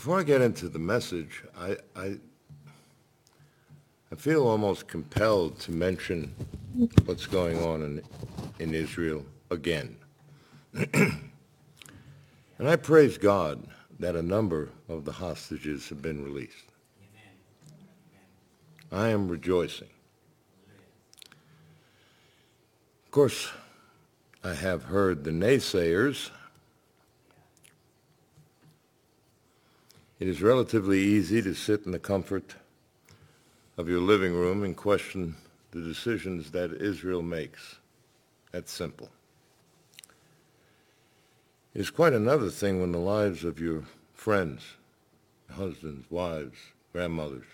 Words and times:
Before 0.00 0.18
I 0.18 0.22
get 0.22 0.40
into 0.40 0.70
the 0.70 0.78
message, 0.78 1.44
I, 1.54 1.76
I, 1.94 2.16
I 4.10 4.14
feel 4.16 4.48
almost 4.48 4.88
compelled 4.88 5.58
to 5.58 5.72
mention 5.72 6.34
what's 7.04 7.26
going 7.26 7.62
on 7.62 7.82
in, 7.82 8.02
in 8.58 8.74
Israel 8.74 9.26
again. 9.50 9.98
and 10.72 11.20
I 12.58 12.76
praise 12.76 13.18
God 13.18 13.62
that 13.98 14.16
a 14.16 14.22
number 14.22 14.70
of 14.88 15.04
the 15.04 15.12
hostages 15.12 15.90
have 15.90 16.00
been 16.00 16.24
released. 16.24 16.72
I 18.90 19.08
am 19.08 19.28
rejoicing. 19.28 19.90
Of 23.04 23.10
course, 23.10 23.50
I 24.42 24.54
have 24.54 24.84
heard 24.84 25.24
the 25.24 25.30
naysayers. 25.30 26.30
It 30.20 30.28
is 30.28 30.42
relatively 30.42 31.00
easy 31.00 31.40
to 31.40 31.54
sit 31.54 31.86
in 31.86 31.92
the 31.92 31.98
comfort 31.98 32.54
of 33.78 33.88
your 33.88 34.00
living 34.00 34.34
room 34.34 34.62
and 34.62 34.76
question 34.76 35.34
the 35.70 35.80
decisions 35.80 36.50
that 36.50 36.74
Israel 36.74 37.22
makes. 37.22 37.76
That's 38.52 38.70
simple. 38.70 39.08
It 41.72 41.80
is 41.80 41.88
quite 41.88 42.12
another 42.12 42.50
thing 42.50 42.82
when 42.82 42.92
the 42.92 42.98
lives 42.98 43.44
of 43.44 43.60
your 43.60 43.84
friends, 44.12 44.62
husbands, 45.50 46.04
wives, 46.10 46.58
grandmothers, 46.92 47.46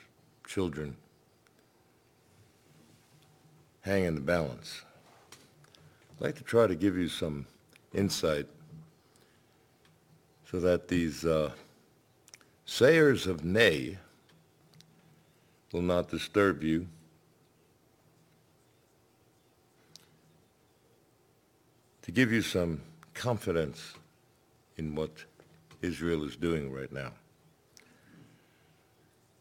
children 0.44 0.96
hang 3.82 4.02
in 4.06 4.16
the 4.16 4.20
balance. 4.20 4.82
I'd 6.18 6.24
like 6.24 6.36
to 6.38 6.42
try 6.42 6.66
to 6.66 6.74
give 6.74 6.96
you 6.96 7.08
some 7.08 7.46
insight 7.94 8.48
so 10.50 10.58
that 10.58 10.88
these 10.88 11.24
uh, 11.24 11.52
sayers 12.66 13.28
of 13.28 13.44
nay 13.44 13.96
will 15.72 15.82
not 15.82 16.10
disturb 16.10 16.62
you. 16.62 16.88
To 22.02 22.12
give 22.12 22.30
you 22.30 22.42
some 22.42 22.82
confidence 23.14 23.94
in 24.76 24.94
what 24.94 25.10
Israel 25.80 26.24
is 26.24 26.36
doing 26.36 26.72
right 26.72 26.92
now. 26.92 27.12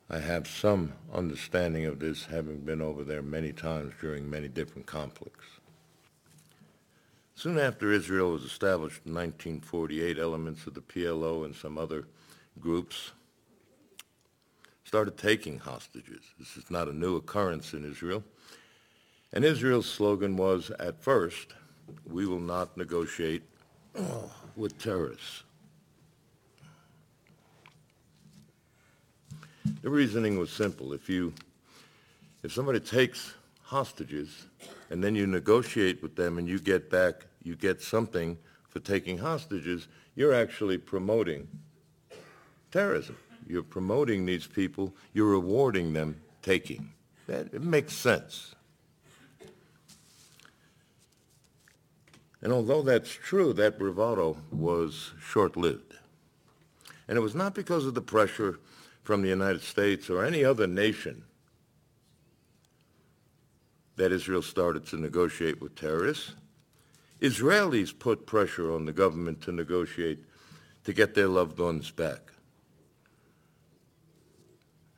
I 0.09 0.19
have 0.19 0.47
some 0.47 0.93
understanding 1.13 1.85
of 1.85 1.99
this, 1.99 2.25
having 2.25 2.59
been 2.59 2.81
over 2.81 3.03
there 3.03 3.23
many 3.23 3.51
times 3.51 3.93
during 3.99 4.29
many 4.29 4.47
different 4.47 4.85
conflicts. 4.85 5.45
Soon 7.33 7.57
after 7.57 7.91
Israel 7.91 8.31
was 8.31 8.43
established 8.43 9.01
in 9.05 9.13
1948, 9.13 10.19
elements 10.19 10.67
of 10.67 10.75
the 10.75 10.81
PLO 10.81 11.43
and 11.43 11.55
some 11.55 11.77
other 11.77 12.05
groups 12.59 13.11
started 14.85 15.17
taking 15.17 15.57
hostages. 15.57 16.21
This 16.39 16.55
is 16.57 16.69
not 16.69 16.87
a 16.87 16.93
new 16.93 17.17
occurrence 17.17 17.73
in 17.73 17.83
Israel. 17.83 18.23
And 19.33 19.43
Israel's 19.43 19.89
slogan 19.89 20.37
was, 20.37 20.71
at 20.79 21.01
first, 21.01 21.55
we 22.09 22.25
will 22.25 22.39
not 22.39 22.77
negotiate 22.77 23.43
with 24.55 24.77
terrorists. 24.77 25.43
The 29.81 29.89
reasoning 29.89 30.37
was 30.37 30.51
simple. 30.51 30.93
If 30.93 31.09
you, 31.09 31.33
if 32.43 32.53
somebody 32.53 32.79
takes 32.79 33.33
hostages 33.63 34.45
and 34.91 35.03
then 35.03 35.15
you 35.15 35.25
negotiate 35.25 36.01
with 36.01 36.15
them 36.15 36.37
and 36.37 36.47
you 36.47 36.59
get 36.59 36.89
back, 36.89 37.25
you 37.43 37.55
get 37.55 37.81
something 37.81 38.37
for 38.69 38.79
taking 38.79 39.17
hostages, 39.17 39.87
you're 40.15 40.33
actually 40.33 40.77
promoting 40.77 41.47
terrorism. 42.71 43.17
You're 43.47 43.63
promoting 43.63 44.25
these 44.25 44.47
people. 44.47 44.93
You're 45.13 45.29
rewarding 45.29 45.93
them 45.93 46.21
taking. 46.41 46.91
That, 47.27 47.53
it 47.53 47.61
makes 47.61 47.93
sense. 47.93 48.55
And 52.41 52.53
although 52.53 52.83
that's 52.83 53.11
true, 53.11 53.53
that 53.53 53.79
bravado 53.79 54.37
was 54.51 55.13
short-lived. 55.19 55.95
And 57.07 57.17
it 57.17 57.21
was 57.21 57.35
not 57.35 57.55
because 57.55 57.85
of 57.85 57.93
the 57.93 58.01
pressure 58.01 58.59
from 59.03 59.21
the 59.21 59.29
United 59.29 59.61
States 59.61 60.09
or 60.09 60.23
any 60.23 60.43
other 60.43 60.67
nation 60.67 61.23
that 63.95 64.11
Israel 64.11 64.41
started 64.41 64.85
to 64.87 64.97
negotiate 64.97 65.61
with 65.61 65.75
terrorists. 65.75 66.33
Israelis 67.21 67.97
put 67.97 68.25
pressure 68.25 68.73
on 68.73 68.85
the 68.85 68.91
government 68.91 69.41
to 69.41 69.51
negotiate 69.51 70.19
to 70.83 70.93
get 70.93 71.15
their 71.15 71.27
loved 71.27 71.57
ones 71.57 71.89
back. 71.89 72.31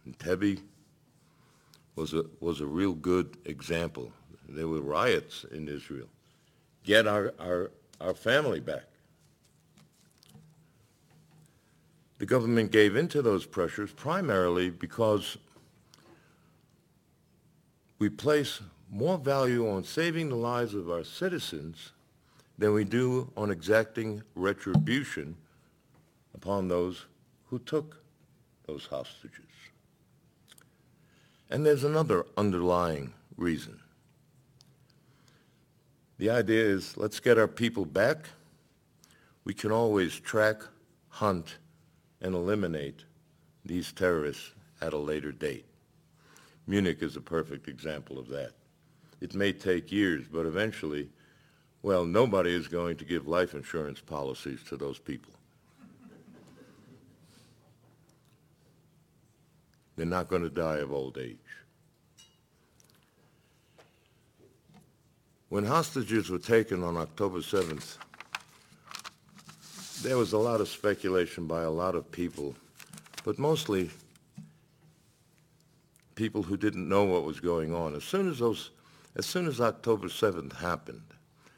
Entebbe 0.07 0.61
was 1.95 2.13
a, 2.13 2.23
was 2.39 2.61
a 2.61 2.65
real 2.65 2.93
good 2.93 3.37
example. 3.45 4.11
There 4.47 4.67
were 4.67 4.81
riots 4.81 5.45
in 5.51 5.67
Israel. 5.67 6.07
Get 6.83 7.07
our, 7.07 7.33
our, 7.39 7.71
our 7.99 8.13
family 8.13 8.59
back. 8.59 8.85
The 12.19 12.25
government 12.25 12.71
gave 12.71 12.95
in 12.95 13.07
to 13.09 13.21
those 13.21 13.45
pressures 13.45 13.91
primarily 13.91 14.69
because 14.69 15.37
we 17.99 18.09
place 18.09 18.61
more 18.89 19.17
value 19.17 19.69
on 19.69 19.83
saving 19.83 20.29
the 20.29 20.35
lives 20.35 20.73
of 20.73 20.89
our 20.89 21.03
citizens 21.03 21.91
than 22.57 22.73
we 22.73 22.83
do 22.83 23.31
on 23.35 23.51
exacting 23.51 24.23
retribution 24.35 25.35
upon 26.33 26.67
those 26.67 27.05
who 27.49 27.59
took 27.59 28.01
those 28.65 28.85
hostages. 28.85 29.46
And 31.49 31.65
there's 31.65 31.83
another 31.83 32.25
underlying 32.35 33.13
reason. 33.37 33.79
The 36.17 36.29
idea 36.29 36.63
is 36.63 36.97
let's 36.97 37.19
get 37.19 37.37
our 37.37 37.47
people 37.47 37.85
back. 37.85 38.29
We 39.45 39.53
can 39.53 39.71
always 39.71 40.19
track, 40.19 40.57
hunt, 41.09 41.57
and 42.21 42.33
eliminate 42.33 43.03
these 43.63 43.91
terrorists 43.91 44.51
at 44.81 44.93
a 44.93 44.97
later 44.97 45.31
date. 45.31 45.65
Munich 46.65 47.01
is 47.01 47.15
a 47.15 47.21
perfect 47.21 47.67
example 47.67 48.19
of 48.19 48.27
that. 48.27 48.51
It 49.21 49.33
may 49.33 49.53
take 49.53 49.91
years, 49.91 50.25
but 50.31 50.45
eventually, 50.45 51.09
well, 51.81 52.05
nobody 52.05 52.53
is 52.53 52.67
going 52.67 52.97
to 52.97 53.05
give 53.05 53.27
life 53.27 53.53
insurance 53.53 54.01
policies 54.01 54.63
to 54.67 54.75
those 54.75 54.99
people. 54.99 55.33
They're 59.97 60.05
not 60.05 60.29
going 60.29 60.43
to 60.43 60.49
die 60.49 60.77
of 60.77 60.93
old 60.93 61.17
age. 61.17 61.37
When 65.49 65.65
hostages 65.65 66.29
were 66.29 66.39
taken 66.39 66.83
on 66.83 66.97
October 66.97 67.39
7th, 67.39 67.97
there 70.03 70.17
was 70.17 70.33
a 70.33 70.37
lot 70.37 70.61
of 70.61 70.67
speculation 70.67 71.47
by 71.47 71.63
a 71.63 71.71
lot 71.71 71.95
of 71.95 72.11
people, 72.11 72.55
but 73.23 73.39
mostly 73.39 73.89
people 76.13 76.43
who 76.43 76.57
didn't 76.57 76.87
know 76.87 77.05
what 77.05 77.23
was 77.23 77.39
going 77.39 77.73
on. 77.73 77.95
As 77.95 78.03
soon 78.03 78.29
as 78.29 78.37
those, 78.37 78.69
as 79.15 79.25
soon 79.25 79.47
as 79.47 79.59
October 79.59 80.07
7th 80.09 80.57
happened, 80.57 81.01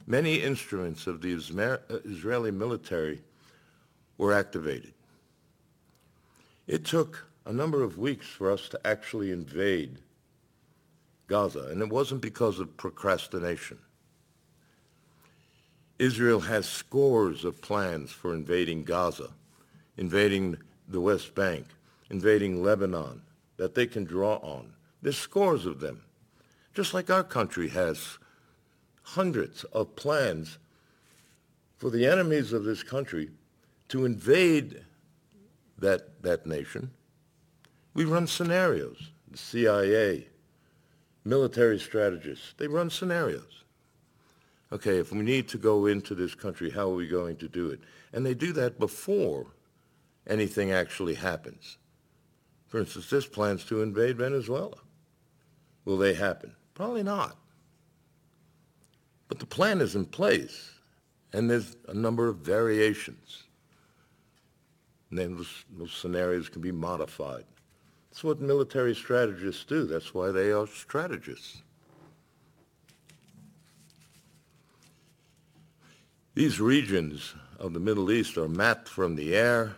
many 0.08 0.36
instruments 0.36 1.08
of 1.08 1.22
the 1.22 1.34
uh, 1.34 1.98
Israeli 2.06 2.52
military 2.52 3.22
were 4.18 4.32
activated. 4.32 4.94
It 6.68 6.86
took 6.86 7.29
a 7.50 7.52
number 7.52 7.82
of 7.82 7.98
weeks 7.98 8.28
for 8.28 8.52
us 8.52 8.70
to 8.70 8.80
actually 8.86 9.32
invade 9.32 9.98
Gaza, 11.26 11.70
and 11.72 11.82
it 11.82 11.90
wasn't 11.90 12.22
because 12.22 12.60
of 12.60 12.78
procrastination. 12.78 13.80
Israel 15.98 16.42
has 16.42 16.70
scores 16.70 17.44
of 17.44 17.60
plans 17.60 18.12
for 18.12 18.36
invading 18.36 18.84
Gaza, 18.84 19.32
invading 19.98 20.58
the 20.88 21.01
West 21.01 21.34
Bank, 21.34 21.66
invading 22.12 22.62
Lebanon 22.62 23.24
that 23.57 23.74
they 23.74 23.88
can 23.88 24.04
draw 24.04 24.36
on. 24.36 24.72
There's 25.01 25.18
scores 25.18 25.66
of 25.66 25.80
them. 25.80 26.04
Just 26.75 26.94
like 26.94 27.10
our 27.10 27.24
country 27.24 27.69
has 27.69 28.19
hundreds 29.01 29.63
of 29.63 29.96
plans 29.96 30.60
for 31.80 31.90
the 31.90 32.06
enemies 32.06 32.54
of 32.54 32.63
this 32.63 32.84
country 32.84 33.31
to 33.88 34.06
invade 34.06 34.86
that, 35.80 36.22
that 36.22 36.46
nation 36.46 36.92
we 38.00 38.06
run 38.06 38.25
scenarios. 38.25 39.12
The 39.30 39.38
CIA, 39.38 40.28
military 41.25 41.78
strategists, 41.78 42.54
they 42.57 42.66
run 42.66 42.90
scenarios. 42.90 43.66
Okay, 44.72 45.00
if 45.00 45.12
we 45.12 45.19
need 45.19 45.50
to 45.50 45.57
go 45.57 45.86
into 45.86 46.16
this 46.16 46.34
country, 46.34 46.69
how 46.69 46.90
are 46.90 46.96
we 46.96 47.10
going 47.10 47.36
to 47.36 47.50
do 47.50 47.69
it? 47.72 47.81
And 48.13 48.25
they 48.25 48.34
do 48.34 48.54
that 48.54 48.80
before 48.80 49.48
anything 50.28 50.72
actually 50.72 51.16
happens. 51.16 51.78
For 52.68 52.80
instance, 52.80 53.10
this 53.10 53.25
plans 53.25 53.66
to 53.66 53.81
invade 53.81 54.18
Venezuela. 54.18 54.78
Will 55.84 55.98
they 55.98 56.13
happen? 56.13 56.56
Probably 56.75 57.04
not. 57.04 57.36
But 59.28 59.40
the 59.40 59.46
plan 59.46 59.81
is 59.81 59.98
in 59.98 60.06
place, 60.06 60.72
and 61.34 61.50
there's 61.50 61.75
a 61.90 61.94
number 61.94 62.30
of 62.30 62.38
variations. 62.38 63.44
And 65.10 65.19
then 65.19 65.36
those, 65.36 65.66
those 65.78 65.92
scenarios 65.92 66.48
can 66.48 66.62
be 66.62 66.72
modified. 66.72 67.44
That's 68.10 68.24
what 68.24 68.42
military 68.42 68.96
strategists 68.96 69.64
do. 69.66 69.86
That's 69.86 70.14
why 70.14 70.32
they 70.32 70.52
are 70.52 70.68
strategists. 70.68 71.62
These 76.34 76.60
regions 76.60 77.34
of 77.60 77.74
the 77.74 77.80
Middle 77.80 78.12
East 78.12 78.38
are 78.38 78.48
mapped 78.48 78.88
from 78.88 79.16
the 79.16 79.36
air, 79.36 79.76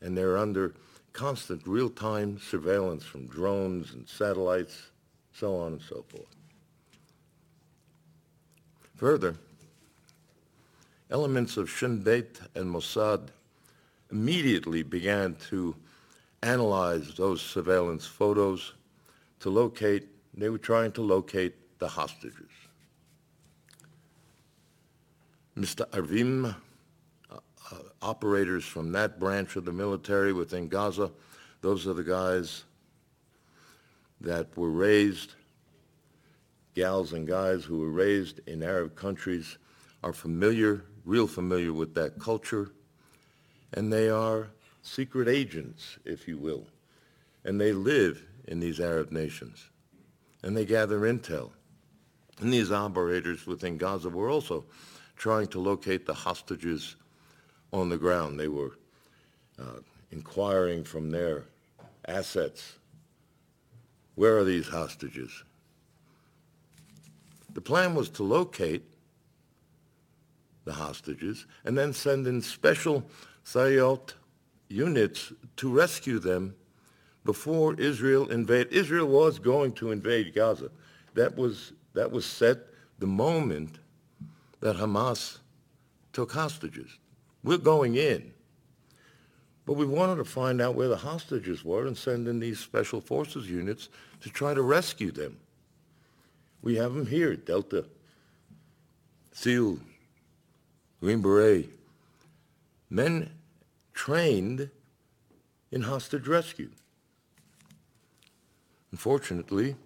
and 0.00 0.16
they're 0.16 0.38
under 0.38 0.74
constant 1.12 1.66
real-time 1.66 2.38
surveillance 2.38 3.04
from 3.04 3.26
drones 3.26 3.92
and 3.92 4.08
satellites, 4.08 4.90
so 5.32 5.56
on 5.56 5.72
and 5.72 5.82
so 5.82 6.04
forth. 6.08 6.26
Further, 8.96 9.34
elements 11.10 11.56
of 11.56 11.68
Shin 11.68 12.02
Bet 12.02 12.40
and 12.54 12.72
Mossad 12.72 13.28
immediately 14.10 14.82
began 14.82 15.34
to 15.50 15.74
analyze 16.44 17.14
those 17.14 17.40
surveillance 17.40 18.06
photos 18.06 18.74
to 19.40 19.50
locate, 19.50 20.06
they 20.34 20.50
were 20.50 20.58
trying 20.58 20.92
to 20.92 21.02
locate 21.02 21.78
the 21.78 21.88
hostages. 21.88 22.50
Mista'arvim, 25.56 26.54
uh, 27.30 27.34
uh, 27.34 27.76
operators 28.02 28.64
from 28.64 28.92
that 28.92 29.18
branch 29.18 29.56
of 29.56 29.64
the 29.64 29.72
military 29.72 30.32
within 30.32 30.68
Gaza, 30.68 31.10
those 31.60 31.86
are 31.86 31.94
the 31.94 32.02
guys 32.02 32.64
that 34.20 34.56
were 34.56 34.70
raised, 34.70 35.34
gals 36.74 37.12
and 37.12 37.26
guys 37.26 37.64
who 37.64 37.78
were 37.78 37.90
raised 37.90 38.40
in 38.46 38.62
Arab 38.62 38.94
countries, 38.96 39.58
are 40.02 40.12
familiar, 40.12 40.84
real 41.04 41.26
familiar 41.26 41.72
with 41.72 41.94
that 41.94 42.18
culture, 42.18 42.72
and 43.72 43.92
they 43.92 44.08
are 44.08 44.48
secret 44.84 45.28
agents, 45.28 45.98
if 46.04 46.28
you 46.28 46.38
will. 46.38 46.66
And 47.44 47.60
they 47.60 47.72
live 47.72 48.24
in 48.46 48.60
these 48.60 48.78
Arab 48.78 49.10
nations. 49.10 49.70
And 50.42 50.56
they 50.56 50.64
gather 50.64 51.00
intel. 51.00 51.50
And 52.40 52.52
these 52.52 52.70
operators 52.70 53.46
within 53.46 53.78
Gaza 53.78 54.10
were 54.10 54.28
also 54.28 54.64
trying 55.16 55.46
to 55.48 55.60
locate 55.60 56.06
the 56.06 56.14
hostages 56.14 56.96
on 57.72 57.88
the 57.88 57.96
ground. 57.96 58.38
They 58.38 58.48
were 58.48 58.78
uh, 59.58 59.80
inquiring 60.10 60.84
from 60.84 61.10
their 61.10 61.44
assets, 62.06 62.74
where 64.16 64.36
are 64.36 64.44
these 64.44 64.68
hostages? 64.68 65.44
The 67.54 67.60
plan 67.60 67.94
was 67.94 68.10
to 68.10 68.22
locate 68.22 68.82
the 70.64 70.72
hostages 70.72 71.46
and 71.64 71.78
then 71.78 71.92
send 71.92 72.26
in 72.26 72.42
special 72.42 73.04
Sayeret 73.44 74.14
units 74.74 75.32
to 75.56 75.72
rescue 75.72 76.18
them 76.18 76.54
before 77.24 77.74
Israel 77.74 78.30
invade. 78.30 78.68
Israel 78.70 79.06
was 79.06 79.38
going 79.38 79.72
to 79.74 79.92
invade 79.92 80.34
Gaza. 80.34 80.70
That 81.14 81.36
was, 81.36 81.72
that 81.94 82.10
was 82.10 82.26
set 82.26 82.58
the 82.98 83.06
moment 83.06 83.78
that 84.60 84.76
Hamas 84.76 85.38
took 86.12 86.32
hostages. 86.32 86.98
We're 87.42 87.58
going 87.58 87.96
in. 87.96 88.32
But 89.66 89.74
we 89.74 89.86
wanted 89.86 90.16
to 90.16 90.24
find 90.24 90.60
out 90.60 90.74
where 90.74 90.88
the 90.88 90.96
hostages 90.96 91.64
were 91.64 91.86
and 91.86 91.96
send 91.96 92.28
in 92.28 92.38
these 92.38 92.58
special 92.58 93.00
forces 93.00 93.48
units 93.48 93.88
to 94.20 94.28
try 94.28 94.52
to 94.52 94.62
rescue 94.62 95.10
them. 95.10 95.38
We 96.62 96.76
have 96.76 96.94
them 96.94 97.06
here, 97.06 97.36
Delta, 97.36 97.84
SEAL, 99.32 99.78
Green 101.00 101.20
Beret, 101.20 101.68
men 102.90 103.30
trained 103.94 104.70
in 105.70 105.82
hostage 105.82 106.28
rescue. 106.28 106.70
Unfortunately, 108.90 109.76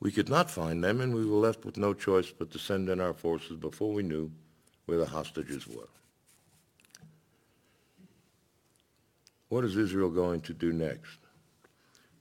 we 0.00 0.12
could 0.12 0.28
not 0.28 0.50
find 0.50 0.84
them, 0.84 1.00
and 1.00 1.14
we 1.14 1.24
were 1.24 1.38
left 1.38 1.64
with 1.64 1.76
no 1.76 1.94
choice 1.94 2.30
but 2.30 2.50
to 2.52 2.58
send 2.58 2.88
in 2.88 3.00
our 3.00 3.14
forces 3.14 3.56
before 3.56 3.92
we 3.92 4.02
knew 4.02 4.30
where 4.86 4.98
the 4.98 5.06
hostages 5.06 5.66
were. 5.66 5.88
What 9.48 9.64
is 9.64 9.76
Israel 9.76 10.10
going 10.10 10.42
to 10.42 10.52
do 10.52 10.72
next? 10.72 11.18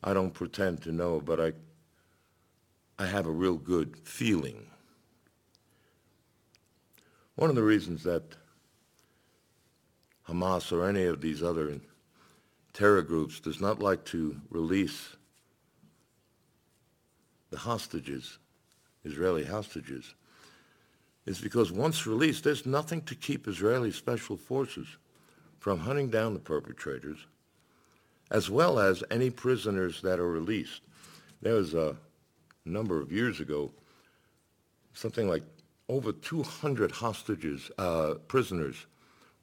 I 0.03 0.13
don't 0.13 0.33
pretend 0.33 0.81
to 0.83 0.91
know, 0.91 1.19
but 1.19 1.39
I, 1.39 1.51
I 2.97 3.07
have 3.07 3.25
a 3.25 3.31
real 3.31 3.56
good 3.56 3.97
feeling. 4.03 4.68
One 7.35 7.50
of 7.50 7.56
the 7.56 7.63
reasons 7.63 8.03
that 8.03 8.37
Hamas 10.27 10.71
or 10.71 10.88
any 10.88 11.06
of 11.06 11.21
these 11.21 11.41
other 11.41 11.79
terror 12.74 13.01
groups 13.01 13.39
does 13.39 13.62
not 13.62 13.79
like 13.79 14.03
to 14.06 14.39
release 14.50 15.15
the 17.50 17.57
hostages, 17.57 18.38
Israeli 19.06 19.45
hostages, 19.45 20.15
is 21.25 21.39
because 21.39 21.71
once 21.71 22.06
released, 22.06 22.44
there's 22.44 22.65
nothing 22.65 23.01
to 23.03 23.15
keep 23.15 23.47
Israeli 23.47 23.91
special 23.91 24.35
forces 24.35 24.88
from 25.59 25.79
hunting 25.79 26.09
down 26.09 26.33
the 26.33 26.39
perpetrators, 26.39 27.19
as 28.30 28.50
well 28.50 28.80
as 28.80 29.03
any 29.09 29.30
prisoners 29.30 30.01
that 30.01 30.19
are 30.19 30.30
released. 30.30 30.81
There 31.41 31.56
was 31.56 31.73
a 31.73 31.95
number 32.65 33.01
of 33.01 33.12
years 33.12 33.39
ago, 33.39 33.71
something 34.94 35.30
like 35.30 35.44
over 35.88 36.12
200 36.12 36.91
hostages, 36.91 37.71
uh, 37.77 38.15
prisoners 38.27 38.85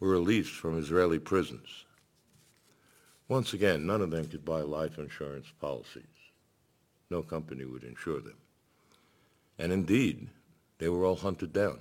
were 0.05 0.11
released 0.11 0.53
from 0.53 0.79
Israeli 0.79 1.19
prisons. 1.19 1.87
Once 3.27 3.55
again, 3.55 3.87
none 3.87 4.03
of 4.03 4.11
them 4.11 4.27
could 4.27 4.45
buy 4.45 4.61
life 4.61 4.99
insurance 4.99 5.47
policies. 5.61 6.03
No 7.09 7.23
company 7.23 7.65
would 7.65 7.85
insure 7.85 8.21
them. 8.21 8.37
And 9.59 9.73
indeed, 9.73 10.29
they 10.77 10.91
were 10.91 11.07
all 11.07 11.17
hunted 11.17 11.55
down. 11.55 11.79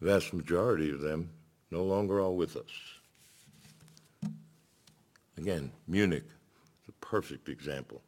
The 0.00 0.06
vast 0.06 0.32
majority 0.32 0.90
of 0.90 1.00
them 1.00 1.28
no 1.70 1.84
longer 1.84 2.18
are 2.18 2.32
with 2.32 2.56
us. 2.56 4.30
Again, 5.36 5.70
Munich 5.86 6.24
is 6.82 6.88
a 6.88 7.04
perfect 7.04 7.50
example. 7.50 8.00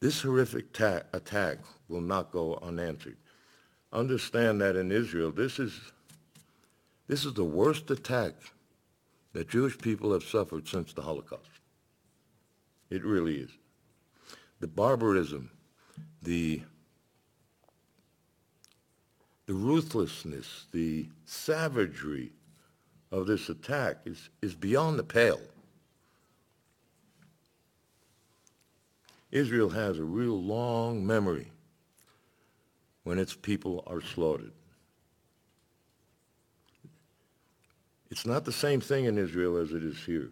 This 0.00 0.20
horrific 0.20 0.74
ta- 0.74 1.04
attack 1.14 1.58
will 1.88 2.02
not 2.02 2.32
go 2.32 2.58
unanswered 2.62 3.16
understand 3.92 4.60
that 4.60 4.76
in 4.76 4.90
Israel, 4.90 5.30
this 5.30 5.58
is, 5.58 5.78
this 7.08 7.24
is 7.24 7.34
the 7.34 7.44
worst 7.44 7.90
attack 7.90 8.32
that 9.32 9.48
Jewish 9.48 9.78
people 9.78 10.12
have 10.12 10.24
suffered 10.24 10.66
since 10.66 10.92
the 10.92 11.02
Holocaust. 11.02 11.48
It 12.90 13.04
really 13.04 13.36
is. 13.36 13.50
The 14.60 14.66
barbarism, 14.66 15.50
the, 16.22 16.62
the 19.46 19.54
ruthlessness, 19.54 20.66
the 20.72 21.06
savagery 21.24 22.32
of 23.10 23.26
this 23.26 23.48
attack 23.48 23.98
is, 24.04 24.30
is 24.40 24.54
beyond 24.54 24.98
the 24.98 25.04
pale. 25.04 25.40
Israel 29.30 29.70
has 29.70 29.98
a 29.98 30.04
real 30.04 30.42
long 30.42 31.06
memory 31.06 31.51
when 33.04 33.18
its 33.18 33.34
people 33.34 33.82
are 33.86 34.00
slaughtered. 34.00 34.52
It's 38.10 38.26
not 38.26 38.44
the 38.44 38.52
same 38.52 38.80
thing 38.80 39.06
in 39.06 39.16
Israel 39.16 39.56
as 39.56 39.72
it 39.72 39.82
is 39.82 39.96
here. 40.04 40.30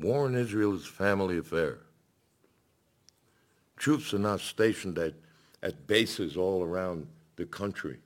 War 0.00 0.26
in 0.26 0.34
Israel 0.34 0.74
is 0.74 0.84
a 0.84 0.88
family 0.88 1.38
affair. 1.38 1.78
Troops 3.76 4.12
are 4.12 4.18
not 4.18 4.40
stationed 4.40 4.98
at, 4.98 5.14
at 5.62 5.86
bases 5.86 6.36
all 6.36 6.64
around 6.64 7.06
the 7.36 7.46
country. 7.46 7.98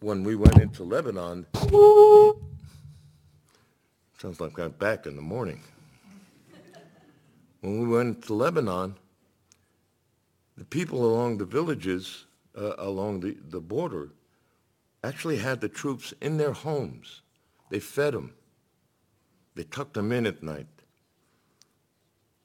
When, 0.00 0.24
we 0.24 0.36
went 0.36 0.58
into 0.58 0.84
Lebanon, 0.84 1.46
sounds 4.18 4.40
like 4.40 4.58
I'm 4.58 4.70
back 4.72 5.06
in 5.06 5.16
the 5.16 5.22
morning. 5.22 5.62
When 7.60 7.80
we 7.80 7.88
went 7.88 8.22
to 8.24 8.34
Lebanon, 8.34 8.96
the 10.58 10.64
people 10.64 11.06
along 11.06 11.38
the 11.38 11.44
villages, 11.44 12.26
uh, 12.56 12.72
along 12.78 13.20
the, 13.20 13.36
the 13.48 13.60
border, 13.60 14.10
actually 15.04 15.36
had 15.36 15.60
the 15.60 15.68
troops 15.68 16.12
in 16.20 16.36
their 16.36 16.52
homes. 16.52 17.22
They 17.70 17.78
fed 17.78 18.12
them. 18.12 18.34
They 19.54 19.62
tucked 19.62 19.94
them 19.94 20.10
in 20.10 20.26
at 20.26 20.42
night. 20.42 20.66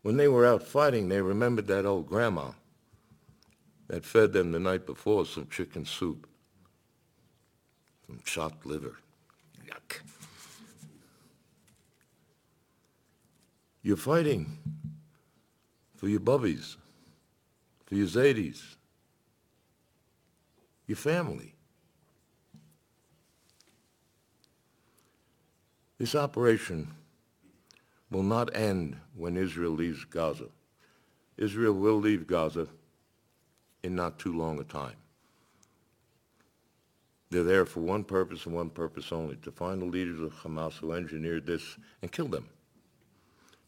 When 0.03 0.17
they 0.17 0.27
were 0.27 0.45
out 0.45 0.61
fighting, 0.61 1.09
they 1.09 1.21
remembered 1.21 1.65
that 1.67 1.87
old 1.87 2.07
grandma 2.07 2.51
that 3.87 4.05
fed 4.05 4.31
them 4.31 4.51
the 4.51 4.59
night 4.59 4.85
before 4.85 5.25
some 5.25 5.47
chicken 5.49 5.83
soup, 5.83 6.27
some 8.05 8.19
chopped 8.23 8.63
liver. 8.65 8.97
Yuck. 9.65 10.01
You're 13.81 13.97
fighting 13.97 14.59
for 15.95 16.07
your 16.07 16.19
bubbies 16.19 16.75
the 17.93 18.05
zaydes, 18.05 18.75
your 20.87 20.95
family. 20.95 21.53
This 25.97 26.15
operation 26.15 26.93
will 28.09 28.23
not 28.23 28.55
end 28.55 28.97
when 29.15 29.37
Israel 29.37 29.71
leaves 29.71 30.05
Gaza. 30.05 30.47
Israel 31.37 31.73
will 31.73 31.99
leave 31.99 32.27
Gaza 32.27 32.67
in 33.83 33.95
not 33.95 34.19
too 34.19 34.35
long 34.35 34.59
a 34.59 34.63
time. 34.63 34.95
They're 37.29 37.43
there 37.43 37.65
for 37.65 37.79
one 37.79 38.03
purpose 38.03 38.45
and 38.45 38.53
one 38.53 38.69
purpose 38.69 39.11
only, 39.11 39.37
to 39.37 39.51
find 39.51 39.81
the 39.81 39.85
leaders 39.85 40.19
of 40.19 40.33
Hamas 40.33 40.73
who 40.73 40.91
engineered 40.91 41.45
this 41.47 41.77
and 42.01 42.11
kill 42.11 42.27
them, 42.27 42.47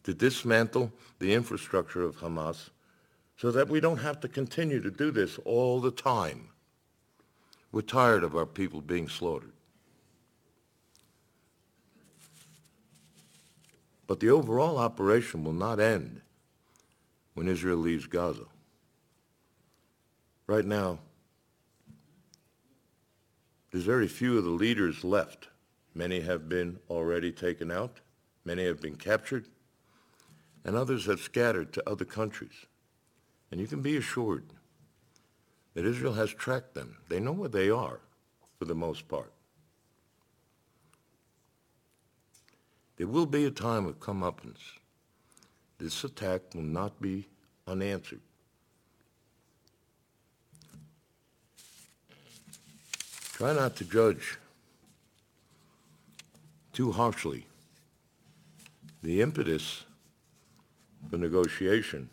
to 0.04 0.14
dismantle 0.14 0.92
the 1.18 1.32
infrastructure 1.32 2.02
of 2.02 2.16
Hamas 2.16 2.70
so 3.36 3.50
that 3.50 3.68
we 3.68 3.80
don't 3.80 3.98
have 3.98 4.20
to 4.20 4.28
continue 4.28 4.80
to 4.80 4.90
do 4.90 5.10
this 5.10 5.38
all 5.44 5.80
the 5.80 5.90
time. 5.90 6.48
We're 7.70 7.82
tired 7.82 8.24
of 8.24 8.34
our 8.34 8.46
people 8.46 8.80
being 8.80 9.08
slaughtered. 9.08 9.52
But 14.06 14.20
the 14.20 14.30
overall 14.30 14.78
operation 14.78 15.44
will 15.44 15.52
not 15.52 15.80
end 15.80 16.20
when 17.34 17.48
Israel 17.48 17.78
leaves 17.78 18.06
Gaza. 18.06 18.46
Right 20.46 20.64
now, 20.64 21.00
there's 23.70 23.84
very 23.84 24.08
few 24.08 24.38
of 24.38 24.44
the 24.44 24.50
leaders 24.50 25.04
left. 25.04 25.48
Many 25.94 26.20
have 26.20 26.48
been 26.48 26.78
already 26.88 27.32
taken 27.32 27.70
out. 27.70 28.00
Many 28.44 28.64
have 28.64 28.80
been 28.80 28.96
captured. 28.96 29.46
And 30.64 30.76
others 30.76 31.06
have 31.06 31.20
scattered 31.20 31.72
to 31.74 31.90
other 31.90 32.04
countries. 32.04 32.66
And 33.50 33.60
you 33.60 33.66
can 33.66 33.80
be 33.80 33.96
assured 33.96 34.44
that 35.74 35.84
Israel 35.84 36.14
has 36.14 36.30
tracked 36.30 36.74
them. 36.74 36.96
They 37.08 37.20
know 37.20 37.32
where 37.32 37.48
they 37.48 37.70
are 37.70 38.00
for 38.58 38.64
the 38.64 38.74
most 38.74 39.08
part. 39.08 39.32
There 42.96 43.06
will 43.06 43.26
be 43.26 43.44
a 43.44 43.50
time 43.50 43.86
of 43.86 44.00
comeuppance. 44.00 44.78
This 45.78 46.02
attack 46.02 46.54
will 46.54 46.62
not 46.62 47.00
be 47.00 47.28
unanswered. 47.66 48.20
Try 53.34 53.52
not 53.52 53.76
to 53.76 53.84
judge 53.84 54.38
too 56.72 56.90
harshly. 56.92 57.44
The 59.02 59.20
impetus 59.20 59.84
for 61.10 61.18
negotiation 61.18 62.08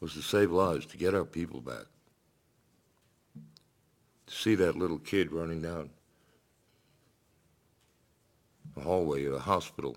was 0.00 0.14
to 0.14 0.22
save 0.22 0.50
lives, 0.50 0.86
to 0.86 0.96
get 0.96 1.14
our 1.14 1.24
people 1.24 1.60
back. 1.60 1.86
To 4.26 4.34
see 4.34 4.54
that 4.56 4.76
little 4.76 4.98
kid 4.98 5.32
running 5.32 5.62
down 5.62 5.90
the 8.74 8.82
hallway 8.82 9.24
of 9.24 9.32
the 9.32 9.40
hospital 9.40 9.96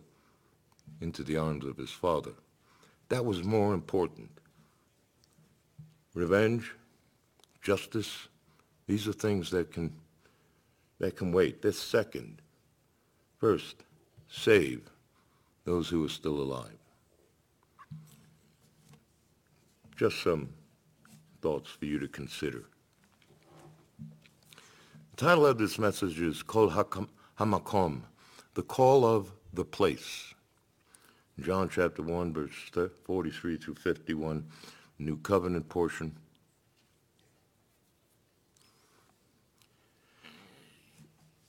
into 1.02 1.24
the 1.24 1.38
arms 1.38 1.66
of 1.66 1.78
his 1.78 1.92
father. 1.92 2.32
That 3.10 3.26
was 3.26 3.44
more 3.44 3.74
important. 3.74 4.30
Revenge, 6.14 6.74
justice, 7.62 8.28
these 8.88 9.08
are 9.08 9.14
things 9.14 9.50
that 9.52 9.72
can, 9.72 9.94
that 11.00 11.16
can 11.16 11.32
wait. 11.32 11.62
This 11.62 11.80
second. 11.80 12.42
First, 13.38 13.78
save 14.30 14.82
those 15.66 15.90
who 15.90 16.06
are 16.06 16.10
still 16.10 16.42
alive. 16.42 16.81
Just 20.02 20.24
some 20.24 20.50
thoughts 21.44 21.70
for 21.70 21.86
you 21.86 22.00
to 22.00 22.08
consider. 22.08 22.64
The 25.12 25.16
title 25.16 25.46
of 25.46 25.60
this 25.60 25.78
message 25.78 26.20
is 26.20 26.42
Kol 26.42 26.72
Hamakom, 26.72 28.02
the 28.56 28.64
call 28.64 29.06
of 29.06 29.32
the 29.54 29.64
place. 29.64 30.34
John 31.40 31.70
chapter 31.70 32.02
1, 32.02 32.34
verse 32.34 32.90
43 33.04 33.58
through 33.58 33.76
51, 33.76 34.44
New 34.98 35.18
Covenant 35.18 35.70
portion. 35.70 36.18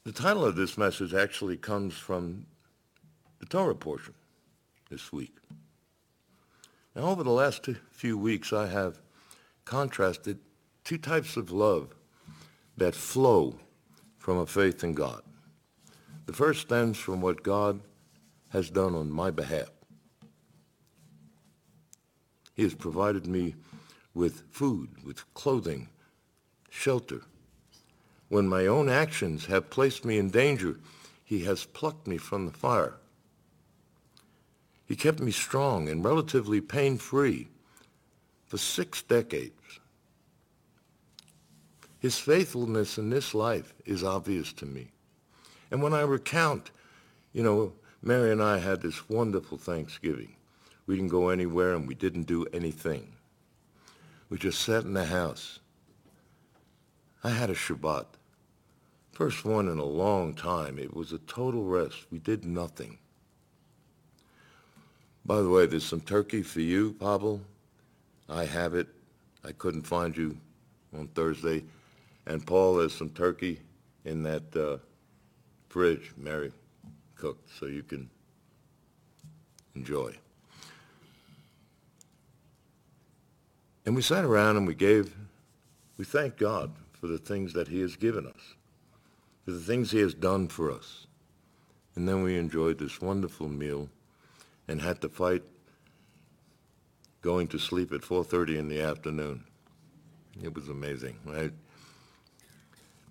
The 0.04 0.12
title 0.12 0.44
of 0.44 0.56
this 0.56 0.76
message 0.76 1.14
actually 1.14 1.56
comes 1.56 1.94
from 1.94 2.44
the 3.38 3.46
Torah 3.46 3.74
portion 3.74 4.12
this 4.90 5.10
week. 5.10 5.36
Now, 6.94 7.04
over 7.04 7.22
the 7.22 7.30
last 7.30 7.66
few 7.90 8.18
weeks, 8.18 8.52
I 8.52 8.66
have 8.66 9.00
contrasted 9.64 10.38
two 10.84 10.98
types 10.98 11.36
of 11.36 11.50
love 11.50 11.94
that 12.76 12.94
flow 12.94 13.58
from 14.18 14.38
a 14.38 14.46
faith 14.46 14.84
in 14.84 14.92
God. 14.92 15.22
The 16.26 16.32
first 16.32 16.60
stems 16.62 16.98
from 16.98 17.20
what 17.20 17.42
God 17.42 17.80
has 18.50 18.68
done 18.68 18.94
on 18.94 19.10
my 19.10 19.30
behalf. 19.30 19.70
He 22.54 22.62
has 22.62 22.74
provided 22.74 23.26
me 23.26 23.54
with 24.12 24.42
food, 24.50 24.90
with 25.04 25.32
clothing, 25.32 25.88
shelter. 26.68 27.22
When 28.28 28.46
my 28.46 28.66
own 28.66 28.90
actions 28.90 29.46
have 29.46 29.70
placed 29.70 30.04
me 30.04 30.18
in 30.18 30.30
danger, 30.30 30.78
he 31.24 31.44
has 31.44 31.64
plucked 31.64 32.06
me 32.06 32.18
from 32.18 32.44
the 32.44 32.52
fire. 32.52 32.98
He 34.92 34.96
kept 34.96 35.20
me 35.20 35.30
strong 35.30 35.88
and 35.88 36.04
relatively 36.04 36.60
pain-free 36.60 37.48
for 38.44 38.58
six 38.58 39.00
decades. 39.00 39.80
His 41.98 42.18
faithfulness 42.18 42.98
in 42.98 43.08
this 43.08 43.34
life 43.34 43.72
is 43.86 44.04
obvious 44.04 44.52
to 44.52 44.66
me. 44.66 44.90
And 45.70 45.82
when 45.82 45.94
I 45.94 46.02
recount, 46.02 46.72
you 47.32 47.42
know, 47.42 47.72
Mary 48.02 48.32
and 48.32 48.42
I 48.42 48.58
had 48.58 48.82
this 48.82 49.08
wonderful 49.08 49.56
Thanksgiving. 49.56 50.36
We 50.84 50.96
didn't 50.96 51.08
go 51.08 51.30
anywhere 51.30 51.72
and 51.72 51.88
we 51.88 51.94
didn't 51.94 52.24
do 52.24 52.44
anything. 52.52 53.14
We 54.28 54.36
just 54.36 54.60
sat 54.60 54.84
in 54.84 54.92
the 54.92 55.06
house. 55.06 55.60
I 57.24 57.30
had 57.30 57.48
a 57.48 57.54
Shabbat. 57.54 58.08
First 59.12 59.46
one 59.46 59.68
in 59.68 59.78
a 59.78 59.84
long 59.86 60.34
time. 60.34 60.78
It 60.78 60.94
was 60.94 61.12
a 61.12 61.18
total 61.20 61.64
rest. 61.64 62.08
We 62.10 62.18
did 62.18 62.44
nothing. 62.44 62.98
By 65.24 65.40
the 65.40 65.48
way, 65.48 65.66
there's 65.66 65.84
some 65.84 66.00
turkey 66.00 66.42
for 66.42 66.60
you, 66.60 66.94
Pavel. 66.94 67.40
I 68.28 68.44
have 68.44 68.74
it. 68.74 68.88
I 69.44 69.52
couldn't 69.52 69.82
find 69.82 70.16
you 70.16 70.36
on 70.96 71.08
Thursday. 71.08 71.64
And 72.26 72.44
Paul, 72.44 72.76
there's 72.76 72.94
some 72.94 73.10
turkey 73.10 73.60
in 74.04 74.22
that 74.24 74.56
uh, 74.56 74.78
fridge 75.68 76.12
Mary 76.16 76.52
cooked 77.14 77.48
so 77.58 77.66
you 77.66 77.82
can 77.82 78.10
enjoy. 79.76 80.12
And 83.86 83.96
we 83.96 84.02
sat 84.02 84.24
around 84.24 84.56
and 84.56 84.66
we 84.66 84.74
gave, 84.74 85.14
we 85.98 86.04
thanked 86.04 86.38
God 86.38 86.72
for 86.92 87.06
the 87.06 87.18
things 87.18 87.52
that 87.52 87.68
he 87.68 87.80
has 87.80 87.96
given 87.96 88.26
us, 88.26 88.54
for 89.44 89.52
the 89.52 89.60
things 89.60 89.90
he 89.90 90.00
has 90.00 90.14
done 90.14 90.48
for 90.48 90.70
us. 90.70 91.06
And 91.94 92.08
then 92.08 92.22
we 92.22 92.38
enjoyed 92.38 92.78
this 92.78 93.00
wonderful 93.00 93.48
meal 93.48 93.88
and 94.72 94.80
had 94.80 95.00
to 95.02 95.08
fight 95.08 95.42
going 97.20 97.46
to 97.46 97.58
sleep 97.58 97.92
at 97.92 98.00
4.30 98.00 98.56
in 98.58 98.68
the 98.68 98.80
afternoon. 98.80 99.44
It 100.42 100.54
was 100.54 100.68
amazing. 100.68 101.18
Right? 101.24 101.52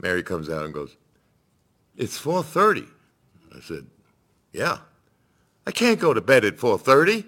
Mary 0.01 0.23
comes 0.23 0.49
out 0.49 0.65
and 0.65 0.73
goes, 0.73 0.97
it's 1.95 2.19
4.30. 2.19 2.87
I 3.55 3.59
said, 3.61 3.85
yeah. 4.51 4.79
I 5.67 5.71
can't 5.71 5.99
go 5.99 6.13
to 6.13 6.21
bed 6.21 6.43
at 6.43 6.57
4.30. 6.57 7.23
I 7.23 7.25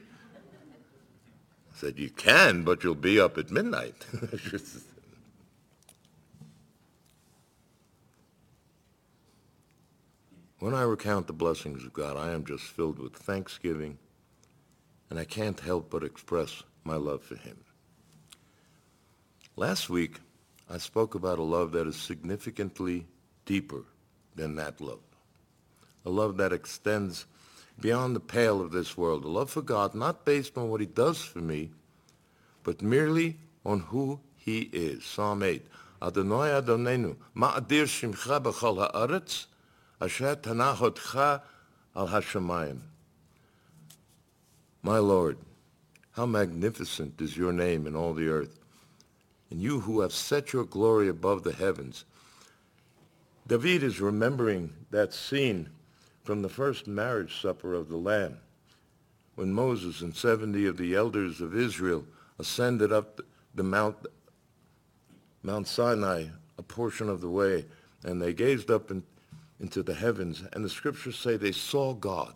said, 1.75 1.99
you 1.99 2.09
can, 2.09 2.63
but 2.63 2.83
you'll 2.83 2.95
be 2.95 3.19
up 3.19 3.37
at 3.37 3.51
midnight. 3.51 4.03
when 10.59 10.73
I 10.73 10.81
recount 10.81 11.27
the 11.27 11.33
blessings 11.33 11.85
of 11.85 11.93
God, 11.93 12.17
I 12.17 12.31
am 12.31 12.43
just 12.45 12.63
filled 12.63 12.97
with 12.97 13.15
thanksgiving, 13.15 13.99
and 15.09 15.19
I 15.19 15.25
can't 15.25 15.59
help 15.59 15.89
but 15.89 16.03
express 16.03 16.63
my 16.83 16.95
love 16.95 17.23
for 17.23 17.35
him. 17.35 17.57
Last 19.55 19.89
week, 19.89 20.19
I 20.69 20.77
spoke 20.77 21.13
about 21.13 21.39
a 21.39 21.43
love 21.43 21.71
that 21.73 21.87
is 21.87 21.95
significantly 21.95 23.05
deeper 23.45 23.83
than 24.35 24.55
that 24.55 24.81
love. 24.81 24.99
A 26.05 26.09
love 26.09 26.37
that 26.37 26.51
extends 26.51 27.25
beyond 27.79 28.15
the 28.15 28.19
pale 28.19 28.61
of 28.61 28.71
this 28.71 28.97
world. 28.97 29.23
A 29.23 29.27
love 29.27 29.49
for 29.51 29.61
God 29.61 29.93
not 29.93 30.25
based 30.25 30.57
on 30.57 30.69
what 30.69 30.81
he 30.81 30.87
does 30.87 31.21
for 31.21 31.39
me, 31.39 31.71
but 32.63 32.81
merely 32.81 33.37
on 33.65 33.79
who 33.81 34.19
he 34.35 34.61
is. 34.73 35.05
Psalm 35.05 35.43
8. 35.43 35.65
Adonai 36.01 36.61
Adonenu, 36.61 37.15
ma'adir 37.35 37.85
shimcha 37.85 38.41
b'chol 38.41 38.77
ha'aretz, 38.77 39.45
asher 40.01 40.35
tanachotcha 40.35 41.41
al 41.95 42.07
hashemayim. 42.07 42.79
My 44.85 44.97
Lord, 44.97 45.37
how 46.11 46.25
magnificent 46.25 47.21
is 47.21 47.37
your 47.37 47.53
name 47.53 47.87
in 47.87 47.95
all 47.95 48.13
the 48.13 48.27
earth. 48.27 48.59
And 49.49 49.61
you 49.61 49.79
who 49.79 50.01
have 50.01 50.11
set 50.11 50.51
your 50.51 50.65
glory 50.65 51.07
above 51.07 51.43
the 51.43 51.53
heavens. 51.53 52.03
David 53.47 53.81
is 53.81 54.01
remembering 54.01 54.73
that 54.91 55.13
scene 55.13 55.69
from 56.23 56.41
the 56.41 56.49
first 56.49 56.85
marriage 56.85 57.41
supper 57.41 57.73
of 57.73 57.87
the 57.87 57.97
Lamb, 57.97 58.37
when 59.35 59.53
Moses 59.53 60.01
and 60.01 60.15
70 60.15 60.65
of 60.65 60.77
the 60.77 60.95
elders 60.95 61.39
of 61.39 61.55
Israel 61.55 62.05
ascended 62.37 62.91
up 62.91 63.21
the 63.55 63.63
Mount, 63.63 63.95
Mount 65.43 65.67
Sinai 65.67 66.25
a 66.57 66.63
portion 66.63 67.09
of 67.09 67.21
the 67.21 67.29
way, 67.29 67.65
and 68.03 68.21
they 68.21 68.33
gazed 68.33 68.69
up 68.69 68.91
in, 68.91 69.03
into 69.59 69.81
the 69.81 69.93
heavens, 69.93 70.43
and 70.51 70.63
the 70.63 70.69
scriptures 70.69 71.17
say 71.17 71.37
they 71.37 71.51
saw 71.51 71.93
God. 71.93 72.33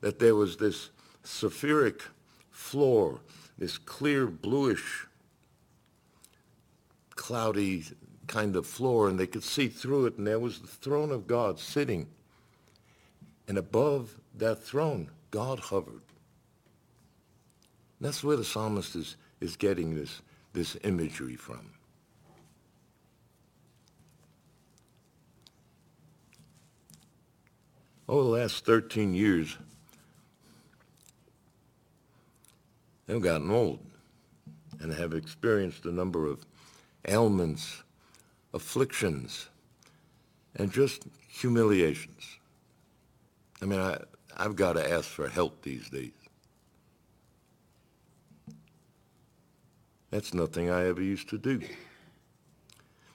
That 0.00 0.18
there 0.18 0.34
was 0.34 0.56
this 0.56 0.90
sapphiric 1.24 2.02
floor, 2.50 3.20
this 3.58 3.78
clear 3.78 4.26
bluish, 4.26 5.06
cloudy 7.14 7.84
kind 8.26 8.56
of 8.56 8.66
floor, 8.66 9.08
and 9.08 9.18
they 9.18 9.26
could 9.26 9.44
see 9.44 9.68
through 9.68 10.06
it, 10.06 10.18
and 10.18 10.26
there 10.26 10.38
was 10.38 10.60
the 10.60 10.66
throne 10.66 11.10
of 11.10 11.26
God 11.26 11.58
sitting. 11.58 12.06
And 13.48 13.58
above 13.58 14.16
that 14.36 14.62
throne, 14.62 15.10
God 15.30 15.58
hovered. 15.58 16.02
That's 18.00 18.22
where 18.22 18.36
the 18.36 18.44
psalmist 18.44 18.94
is, 18.94 19.16
is 19.40 19.56
getting 19.56 19.94
this, 19.94 20.20
this 20.52 20.76
imagery 20.84 21.36
from. 21.36 21.70
Over 28.08 28.22
the 28.22 28.42
last 28.42 28.64
13 28.64 29.14
years, 29.14 29.56
they've 33.06 33.20
gotten 33.20 33.50
old 33.50 33.80
and 34.80 34.92
have 34.92 35.14
experienced 35.14 35.84
a 35.86 35.92
number 35.92 36.26
of 36.26 36.44
ailments, 37.08 37.82
afflictions, 38.52 39.48
and 40.56 40.70
just 40.70 41.06
humiliations. 41.28 42.38
I 43.62 43.66
mean, 43.66 43.80
I, 43.80 43.98
I've 44.36 44.56
got 44.56 44.74
to 44.74 44.90
ask 44.90 45.08
for 45.08 45.28
help 45.28 45.62
these 45.62 45.88
days. 45.88 46.12
That's 50.10 50.34
nothing 50.34 50.70
I 50.70 50.86
ever 50.86 51.02
used 51.02 51.28
to 51.30 51.38
do. 51.38 51.60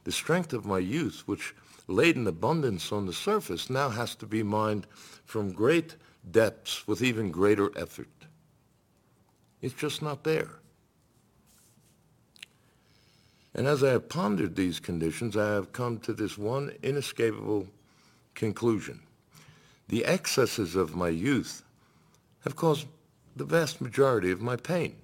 The 0.03 0.12
strength 0.12 0.53
of 0.53 0.65
my 0.65 0.79
youth, 0.79 1.24
which 1.25 1.55
laid 1.88 2.15
in 2.15 2.27
abundance 2.27 2.91
on 2.91 3.05
the 3.05 3.13
surface, 3.13 3.69
now 3.69 3.89
has 3.89 4.15
to 4.15 4.25
be 4.25 4.43
mined 4.43 4.88
from 5.25 5.51
great 5.51 5.95
depths 6.31 6.88
with 6.88 7.01
even 7.01 7.31
greater 7.31 7.71
effort. 7.77 8.07
It's 9.62 9.74
just 9.74 10.01
not 10.01 10.24
there. 10.24 10.50
And 13.53 13.68
as 13.68 13.84
I 13.84 13.89
have 13.89 14.10
pondered 14.10 14.56
these 14.56 14.80
conditions, 14.80 15.36
I 15.36 15.50
have 15.51 15.74
come 15.74 16.00
to 16.00 16.13
this 16.13 16.38
one 16.38 16.72
inescapable 16.82 17.68
conclusion. 18.34 19.01
The 19.89 20.06
excesses 20.06 20.75
of 20.75 20.96
my 20.96 21.10
youth 21.10 21.63
have 22.46 22.56
caused 22.56 22.88
the 23.36 23.46
vast 23.46 23.82
majority 23.82 24.32
of 24.32 24.41
my 24.41 24.56
pain. 24.56 24.96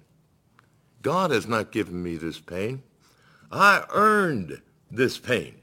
God 1.02 1.30
has 1.30 1.46
not 1.46 1.72
given 1.72 2.02
me 2.02 2.16
this 2.16 2.40
pain. 2.40 2.82
I 3.52 3.84
earned 3.92 4.60
this 4.90 5.18
pain. 5.18 5.54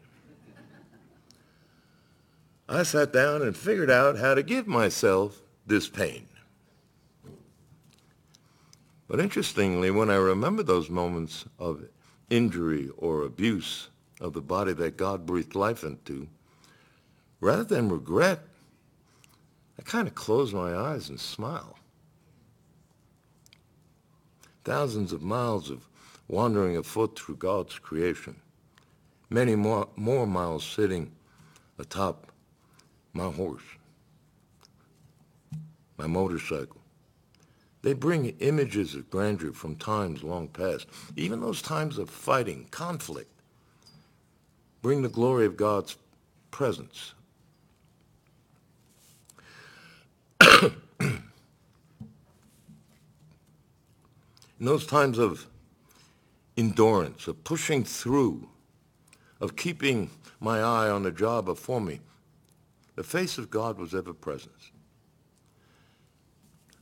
I 2.68 2.84
sat 2.84 3.14
down 3.14 3.42
and 3.42 3.56
figured 3.56 3.92
out 3.92 4.18
how 4.18 4.34
to 4.34 4.42
give 4.42 4.68
myself 4.68 5.42
this 5.68 5.88
pain. 5.88 6.28
But 9.08 9.20
interestingly, 9.20 9.92
when 9.92 10.10
I 10.10 10.16
remember 10.16 10.64
those 10.64 10.90
moments 10.90 11.46
of 11.60 11.86
injury 12.30 12.90
or 12.98 13.22
abuse 13.24 13.90
of 14.20 14.34
the 14.34 14.42
body 14.42 14.74
that 14.74 14.98
God 14.98 15.26
breathed 15.26 15.56
life 15.56 15.84
into, 15.84 16.28
rather 17.40 17.64
than 17.64 17.90
regret, 17.90 18.40
I 19.78 19.84
kind 19.84 20.08
of 20.08 20.16
close 20.16 20.54
my 20.54 20.76
eyes 20.76 21.10
and 21.10 21.20
smile. 21.20 21.78
Thousands 24.64 25.14
of 25.14 25.22
miles 25.22 25.70
of 25.70 25.88
wandering 26.28 26.76
afoot 26.76 27.20
through 27.20 27.36
God's 27.36 27.78
creation, 27.78 28.36
many 29.30 29.56
more, 29.56 29.88
more 29.96 30.26
miles 30.26 30.66
sitting 30.66 31.12
atop 31.78 32.32
my 33.14 33.30
horse, 33.30 33.62
my 35.98 36.08
motorcycle. 36.08 36.82
They 37.86 37.94
bring 37.94 38.36
images 38.40 38.96
of 38.96 39.12
grandeur 39.12 39.54
from 39.54 39.76
times 39.76 40.24
long 40.24 40.48
past, 40.48 40.88
even 41.16 41.40
those 41.40 41.62
times 41.62 42.00
of 42.00 42.10
fighting, 42.10 42.66
conflict. 42.72 43.30
Bring 44.82 45.04
the 45.04 45.08
glory 45.08 45.46
of 45.46 45.56
God's 45.56 45.96
presence. 46.50 47.14
In 51.00 51.22
those 54.58 54.88
times 54.88 55.20
of 55.20 55.46
endurance, 56.58 57.28
of 57.28 57.44
pushing 57.44 57.84
through, 57.84 58.50
of 59.40 59.56
keeping 59.56 60.10
my 60.40 60.58
eye 60.60 60.90
on 60.90 61.04
the 61.04 61.12
job 61.12 61.46
before 61.46 61.82
me, 61.82 62.00
the 62.96 63.04
face 63.04 63.38
of 63.38 63.52
God 63.52 63.78
was 63.78 63.94
ever 63.94 64.12
present. 64.12 64.72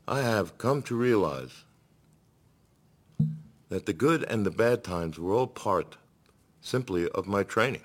I 0.08 0.22
have 0.22 0.58
come 0.58 0.82
to 0.84 0.96
realize 0.96 1.64
that 3.70 3.86
the 3.86 3.94
good 3.94 4.24
and 4.24 4.46
the 4.46 4.52
bad 4.52 4.84
times 4.84 5.18
were 5.18 5.34
all 5.34 5.48
part 5.48 5.98
simply 6.62 7.08
of 7.10 7.26
my 7.26 7.44
training. 7.44 7.84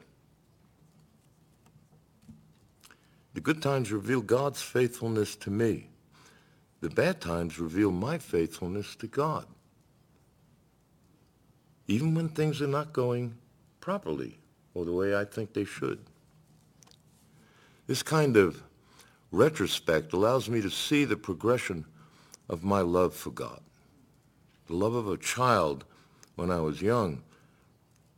The 3.35 3.41
good 3.41 3.63
times 3.63 3.93
reveal 3.93 4.21
God's 4.21 4.61
faithfulness 4.61 5.37
to 5.37 5.51
me. 5.51 5.91
The 6.81 6.91
bad 6.91 7.21
times 7.21 7.61
reveal 7.61 7.93
my 7.93 8.19
faithfulness 8.19 8.97
to 8.97 9.07
God. 9.07 9.47
Even 11.87 12.15
when 12.15 12.29
things 12.29 12.61
are 12.61 12.67
not 12.67 12.93
going 12.93 13.37
properly 13.81 14.39
or 14.75 14.85
the 14.85 14.93
way 14.93 15.17
I 15.17 15.25
think 15.25 15.53
they 15.53 15.65
should. 15.65 16.01
This 17.87 18.03
kind 18.03 18.37
of 18.37 18.63
retrospect 19.31 20.13
allows 20.13 20.49
me 20.49 20.61
to 20.61 20.71
see 20.71 21.05
the 21.05 21.17
progression 21.17 21.85
of 22.49 22.65
my 22.65 22.81
love 22.81 23.15
for 23.15 23.31
God. 23.31 23.61
The 24.67 24.75
love 24.75 24.95
of 24.95 25.09
a 25.09 25.17
child 25.17 25.85
when 26.37 26.51
I 26.51 26.61
was 26.61 26.83
young, 26.83 27.23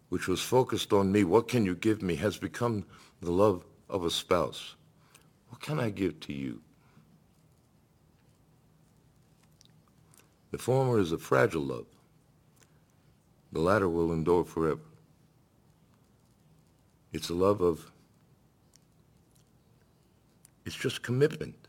which 0.09 0.29
was 0.29 0.41
focused 0.41 0.93
on 0.93 1.13
me, 1.13 1.25
what 1.25 1.49
can 1.49 1.65
you 1.65 1.75
give 1.75 2.03
me, 2.03 2.17
has 2.17 2.37
become 2.37 2.85
the 3.21 3.31
love 3.31 3.65
of 3.89 4.05
a 4.05 4.11
spouse. 4.11 4.75
What 5.49 5.61
can 5.61 5.79
I 5.81 5.91
give 5.91 6.21
to 6.21 6.33
you? 6.33 6.61
The 10.51 10.59
former 10.59 10.99
is 10.99 11.13
a 11.13 11.19
fragile 11.19 11.63
love. 11.63 11.87
The 13.53 13.61
latter 13.61 13.89
will 13.89 14.13
endure 14.13 14.45
forever. 14.45 14.81
It's 17.13 17.29
a 17.29 17.35
love 17.35 17.61
of 17.61 17.91
it's 20.65 20.77
just 20.77 21.03
commitment. 21.03 21.60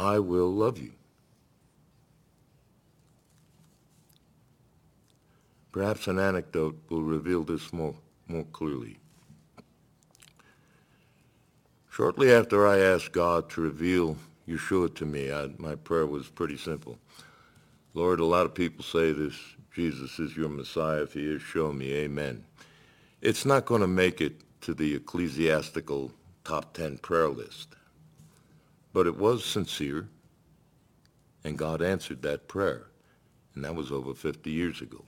I 0.00 0.18
will 0.18 0.50
love 0.50 0.78
you. 0.78 0.92
Perhaps 5.72 6.08
an 6.08 6.18
anecdote 6.18 6.80
will 6.88 7.02
reveal 7.02 7.44
this 7.44 7.70
more, 7.70 7.94
more 8.26 8.44
clearly. 8.44 8.96
Shortly 11.90 12.32
after 12.32 12.66
I 12.66 12.78
asked 12.78 13.12
God 13.12 13.50
to 13.50 13.60
reveal 13.60 14.16
Yeshua 14.48 14.94
to 14.94 15.04
me, 15.04 15.30
I, 15.30 15.50
my 15.58 15.74
prayer 15.74 16.06
was 16.06 16.30
pretty 16.30 16.56
simple. 16.56 16.98
Lord, 17.92 18.20
a 18.20 18.24
lot 18.24 18.46
of 18.46 18.54
people 18.54 18.82
say 18.82 19.12
this, 19.12 19.34
Jesus 19.74 20.18
is 20.18 20.34
your 20.34 20.48
Messiah. 20.48 21.02
If 21.02 21.12
he 21.12 21.26
is, 21.26 21.42
show 21.42 21.74
me. 21.74 21.92
Amen. 21.92 22.42
It's 23.20 23.44
not 23.44 23.66
going 23.66 23.82
to 23.82 23.86
make 23.86 24.22
it 24.22 24.40
to 24.62 24.72
the 24.72 24.94
ecclesiastical 24.94 26.10
top 26.42 26.72
10 26.72 26.98
prayer 26.98 27.28
list. 27.28 27.76
But 28.92 29.06
it 29.06 29.16
was 29.16 29.44
sincere, 29.44 30.08
and 31.44 31.56
God 31.56 31.82
answered 31.82 32.22
that 32.22 32.48
prayer. 32.48 32.86
And 33.54 33.64
that 33.64 33.74
was 33.74 33.90
over 33.90 34.14
50 34.14 34.50
years 34.50 34.80
ago. 34.80 35.04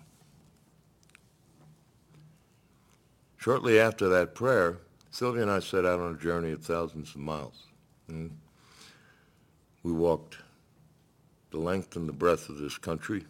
Shortly 3.37 3.81
after 3.81 4.09
that 4.09 4.35
prayer, 4.35 4.79
Sylvia 5.11 5.43
and 5.43 5.51
I 5.51 5.61
set 5.61 5.85
out 5.85 6.01
on 6.01 6.15
a 6.15 6.19
journey 6.19 6.53
of 6.53 6.65
thousands 6.65 7.11
of 7.11 7.21
miles. 7.21 7.65
And 8.09 8.31
hmm? 8.31 8.37
we 9.83 9.93
walked 9.93 10.39
the 11.51 11.59
length 11.59 11.97
and 11.97 12.09
the 12.09 12.13
breadth 12.13 12.49
of 12.49 12.59
this 12.59 12.79
country. 12.79 13.25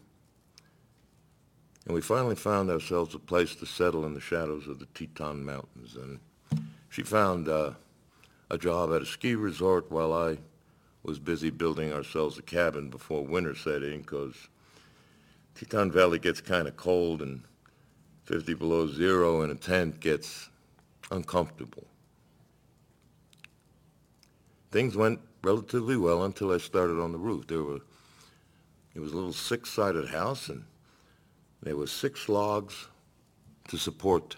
And 1.86 1.94
we 1.94 2.00
finally 2.00 2.36
found 2.36 2.70
ourselves 2.70 3.14
a 3.14 3.18
place 3.18 3.54
to 3.56 3.66
settle 3.66 4.06
in 4.06 4.14
the 4.14 4.20
shadows 4.20 4.68
of 4.68 4.78
the 4.78 4.86
Teton 4.94 5.44
Mountains. 5.44 5.96
And 5.96 6.20
she 6.88 7.02
found 7.02 7.48
uh, 7.48 7.72
a 8.52 8.58
job 8.58 8.92
at 8.92 9.02
a 9.02 9.06
ski 9.06 9.34
resort 9.34 9.90
while 9.90 10.12
I 10.12 10.38
was 11.02 11.18
busy 11.18 11.50
building 11.50 11.92
ourselves 11.92 12.38
a 12.38 12.42
cabin 12.42 12.90
before 12.90 13.24
winter 13.24 13.56
set 13.56 13.82
in 13.82 14.02
because 14.02 14.36
Teton 15.56 15.90
Valley 15.90 16.20
gets 16.20 16.40
kind 16.40 16.68
of 16.68 16.76
cold 16.76 17.20
and 17.20 17.42
50 18.26 18.54
below 18.54 18.86
zero 18.86 19.42
in 19.42 19.50
a 19.50 19.56
tent 19.56 19.98
gets 19.98 20.48
uncomfortable. 21.10 21.86
things 24.72 24.96
went 24.96 25.20
relatively 25.44 25.96
well 25.96 26.24
until 26.24 26.50
I 26.50 26.58
started 26.58 26.98
on 26.98 27.12
the 27.12 27.18
roof. 27.18 27.46
There 27.46 27.62
were, 27.62 27.80
it 28.94 29.00
was 29.00 29.12
a 29.12 29.14
little 29.14 29.32
six-sided 29.32 30.08
house, 30.08 30.48
and 30.48 30.64
there 31.62 31.76
were 31.76 31.86
six 31.86 32.28
logs 32.28 32.88
to 33.68 33.76
support 33.76 34.36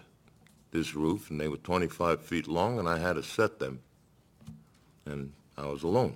this 0.71 0.93
roof, 0.93 1.31
and 1.31 1.39
they 1.39 1.47
were 1.47 1.57
25 1.57 2.21
feet 2.21 2.47
long, 2.47 2.77
and 2.77 2.87
I 2.87 2.99
had 2.99 3.13
to 3.13 3.23
set 3.23 3.59
them, 3.59 3.79
and 5.05 5.31
I 5.57 5.65
was 5.65 5.83
alone. 5.83 6.15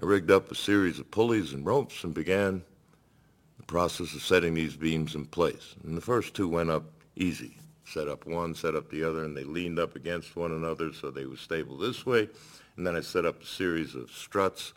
I 0.00 0.06
rigged 0.06 0.30
up 0.30 0.50
a 0.50 0.54
series 0.54 0.98
of 0.98 1.10
pulleys 1.10 1.52
and 1.52 1.66
ropes 1.66 2.04
and 2.04 2.14
began 2.14 2.62
the 3.56 3.64
process 3.64 4.14
of 4.14 4.22
setting 4.22 4.54
these 4.54 4.76
beams 4.76 5.14
in 5.14 5.26
place. 5.26 5.74
And 5.84 5.96
the 5.96 6.02
first 6.02 6.34
two 6.34 6.48
went 6.48 6.70
up 6.70 6.84
easy. 7.16 7.56
Set 7.84 8.06
up 8.06 8.26
one, 8.26 8.54
set 8.54 8.74
up 8.74 8.90
the 8.90 9.02
other, 9.02 9.24
and 9.24 9.36
they 9.36 9.44
leaned 9.44 9.78
up 9.78 9.96
against 9.96 10.36
one 10.36 10.52
another 10.52 10.92
so 10.92 11.10
they 11.10 11.24
were 11.24 11.36
stable 11.36 11.76
this 11.76 12.04
way. 12.04 12.28
And 12.76 12.86
then 12.86 12.94
I 12.94 13.00
set 13.00 13.24
up 13.24 13.42
a 13.42 13.46
series 13.46 13.94
of 13.94 14.10
struts 14.10 14.72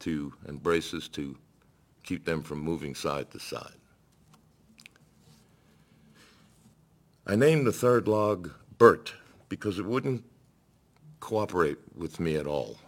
to 0.00 0.32
and 0.46 0.62
braces 0.62 1.08
to 1.10 1.36
keep 2.02 2.24
them 2.24 2.42
from 2.42 2.58
moving 2.58 2.94
side 2.94 3.30
to 3.30 3.38
side. 3.38 3.76
I 7.26 7.36
named 7.36 7.66
the 7.66 7.72
third 7.72 8.08
log 8.08 8.50
Burt 8.76 9.14
because 9.48 9.78
it 9.78 9.86
wouldn't 9.86 10.24
cooperate 11.20 11.78
with 11.96 12.20
me 12.20 12.36
at 12.36 12.46
all. 12.46 12.78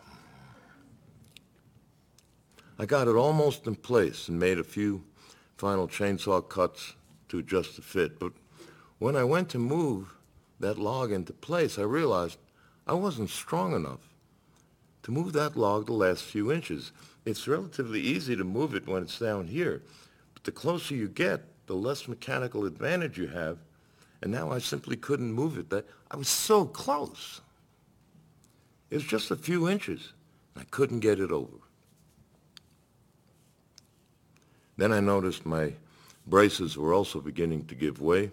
I 2.79 2.85
got 2.85 3.09
it 3.09 3.17
almost 3.17 3.67
in 3.67 3.75
place 3.75 4.29
and 4.29 4.39
made 4.39 4.59
a 4.59 4.65
few 4.65 5.03
final 5.57 5.89
chainsaw 5.89 6.47
cuts 6.47 6.95
to 7.29 7.39
adjust 7.39 7.77
the 7.77 7.83
fit. 7.83 8.19
But 8.19 8.33
when 8.99 9.17
I 9.17 9.25
went 9.25 9.49
to 9.51 9.59
move 9.59 10.15
that 10.61 10.79
log 10.79 11.13
into 11.13 11.33
place, 11.33 11.79
I 11.79 11.83
realized 11.83 12.39
I 12.87 12.95
wasn't 12.95 13.31
strong 13.31 13.75
enough 13.75 14.13
to 15.03 15.11
move 15.11 15.33
that 15.33 15.57
log 15.57 15.87
the 15.87 15.93
last 15.93 16.23
few 16.23 16.53
inches. 16.53 16.93
It's 17.25 17.49
relatively 17.49 18.01
easy 18.01 18.37
to 18.37 18.45
move 18.45 18.75
it 18.75 18.87
when 18.87 19.03
it's 19.03 19.19
down 19.19 19.47
here, 19.47 19.83
but 20.35 20.45
the 20.45 20.53
closer 20.53 20.95
you 20.95 21.09
get, 21.09 21.43
the 21.67 21.75
less 21.75 22.07
mechanical 22.07 22.65
advantage 22.65 23.19
you 23.19 23.29
have. 23.29 23.59
And 24.23 24.33
now 24.33 24.51
I 24.51 24.59
simply 24.59 24.97
couldn't 24.97 25.33
move 25.33 25.59
it. 25.59 25.71
That 25.71 25.87
I 26.11 26.17
was 26.17 26.29
so 26.29 26.65
close. 26.65 27.41
It 28.91 28.97
was 28.97 29.05
just 29.05 29.31
a 29.31 29.37
few 29.37 29.69
inches. 29.69 30.13
I 30.57 30.65
couldn't 30.65 31.01
get 31.01 31.21
it 31.21 31.31
over. 31.31 31.59
Then 34.77 34.93
I 34.93 35.01
noticed 35.01 35.47
my 35.47 35.73
braces 36.27 36.77
were 36.77 36.93
also 36.93 37.21
beginning 37.21 37.67
to 37.67 37.75
give 37.75 38.01
way. 38.01 38.31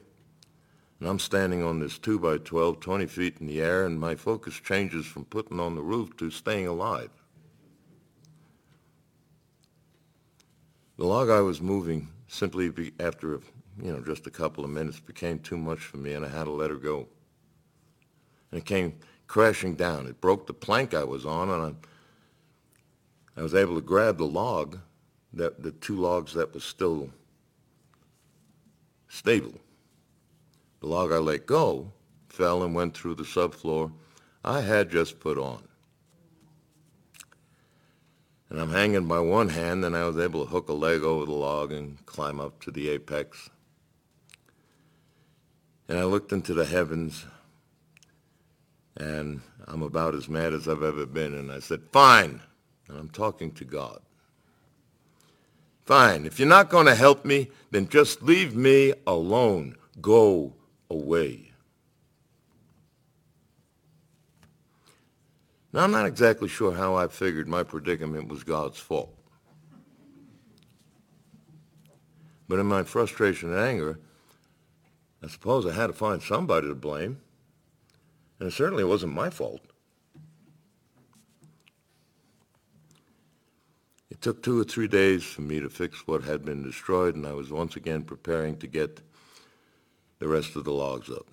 And 1.00 1.10
I'm 1.10 1.20
standing 1.20 1.64
on 1.64 1.80
this 1.80 1.98
2 1.98 2.20
by 2.20 2.38
12, 2.38 2.80
20 2.80 3.06
feet 3.08 3.38
in 3.40 3.48
the 3.48 3.62
air, 3.62 3.86
and 3.86 4.00
my 4.00 4.16
focus 4.16 4.56
changes 4.56 5.06
from 5.06 5.26
putting 5.26 5.60
on 5.60 5.76
the 5.76 5.82
roof 5.82 6.16
to 6.18 6.30
staying 6.30 6.68
alive. 6.68 7.10
The 10.98 11.06
log 11.06 11.30
I 11.30 11.42
was 11.42 11.60
moving 11.60 12.10
simply 12.28 12.70
be, 12.70 12.94
after, 13.00 13.42
you 13.82 13.92
know, 13.92 14.02
just 14.02 14.28
a 14.28 14.32
couple 14.32 14.64
of 14.64 14.70
minutes 14.70 15.00
became 15.00 15.40
too 15.40 15.58
much 15.58 15.80
for 15.80 15.98
me, 15.98 16.14
and 16.14 16.26
I 16.26 16.30
had 16.30 16.46
to 16.46 16.52
let 16.52 16.70
her 16.70 16.78
go. 16.78 17.08
And 18.52 18.62
it 18.62 18.66
came 18.66 18.96
crashing 19.28 19.76
down. 19.76 20.08
It 20.08 20.22
broke 20.22 20.48
the 20.48 20.54
plank 20.54 20.94
I 20.94 21.04
was 21.04 21.26
on, 21.26 21.50
and 21.50 21.76
I, 23.36 23.40
I 23.40 23.44
was 23.44 23.56
able 23.56 23.76
to 23.76 23.82
grab 23.82 24.18
the 24.18 24.26
log 24.26 24.80
that 25.34 25.64
the 25.64 25.72
two 25.72 25.98
logs 25.98 26.34
that 26.34 26.54
was 26.54 26.64
still 26.64 27.10
stable. 29.08 29.60
The 30.82 30.88
log 30.88 31.12
I 31.12 31.18
let 31.18 31.46
go 31.46 31.92
fell 32.28 32.64
and 32.64 32.76
went 32.76 32.96
through 32.96 33.16
the 33.16 33.24
subfloor 33.24 33.92
I 34.44 34.62
had 34.62 34.90
just 34.90 35.20
put 35.20 35.38
on. 35.38 35.64
And 38.50 38.60
I'm 38.60 38.72
hanging 38.72 39.08
by 39.08 39.20
one 39.20 39.50
hand, 39.50 39.84
and 39.86 39.96
I 39.96 40.06
was 40.06 40.18
able 40.18 40.46
to 40.46 40.52
hook 40.52 40.70
a 40.70 40.74
leg 40.74 41.02
over 41.02 41.26
the 41.26 41.32
log 41.32 41.72
and 41.72 42.06
climb 42.06 42.40
up 42.40 42.62
to 42.64 42.72
the 42.72 42.90
apex. 42.90 43.50
And 45.88 45.98
I 45.98 46.04
looked 46.04 46.32
into 46.32 46.54
the 46.54 46.66
heavens, 46.66 47.26
and 48.98 49.42
I'm 49.68 49.82
about 49.82 50.16
as 50.16 50.30
mad 50.30 50.54
as 50.54 50.68
I've 50.68 50.84
ever 50.84 51.06
been. 51.06 51.34
And 51.34 51.52
I 51.52 51.60
said, 51.60 51.82
fine. 51.92 52.42
And 52.88 52.98
I'm 52.98 53.10
talking 53.10 53.52
to 53.54 53.66
God. 53.66 54.00
Fine. 55.86 56.26
If 56.26 56.40
you're 56.40 56.48
not 56.48 56.70
going 56.70 56.86
to 56.86 56.96
help 56.96 57.26
me, 57.26 57.50
then 57.72 57.88
just 57.90 58.22
leave 58.22 58.56
me 58.56 58.94
alone. 59.08 59.76
Go 60.02 60.54
away. 60.90 61.52
Now, 65.74 65.82
I'm 65.82 65.92
not 65.92 66.06
exactly 66.06 66.48
sure 66.48 66.74
how 66.74 66.96
I 66.96 67.08
figured 67.08 67.48
my 67.48 67.64
predicament 67.64 68.28
was 68.28 68.44
God's 68.44 68.78
fault. 68.78 69.18
But 72.48 72.60
in 72.60 72.68
my 72.68 72.84
frustration 72.84 73.52
and 73.52 73.60
anger, 73.60 74.00
I 75.24 75.28
suppose 75.28 75.66
I 75.66 75.72
had 75.72 75.88
to 75.88 75.94
find 75.94 76.22
somebody 76.22 76.68
to 76.68 76.76
blame. 76.76 77.20
And 78.44 78.52
it 78.52 78.56
certainly 78.56 78.84
wasn't 78.84 79.14
my 79.14 79.30
fault. 79.30 79.62
It 84.10 84.22
took 84.22 84.44
two 84.44 84.60
or 84.60 84.66
three 84.66 84.90
days 84.90 85.24
for 85.24 85.40
me 85.40 85.62
to 85.62 85.70
fix 85.70 86.06
what 86.06 86.26
had 86.26 86.44
been 86.44 86.62
destroyed, 86.62 87.16
and 87.16 87.26
I 87.26 87.32
was 87.32 87.52
once 87.52 87.78
again 87.78 88.04
preparing 88.04 88.58
to 88.58 88.68
get 88.68 89.00
the 90.20 90.28
rest 90.28 90.58
of 90.58 90.66
the 90.66 90.74
logs 90.74 91.10
up. 91.10 91.26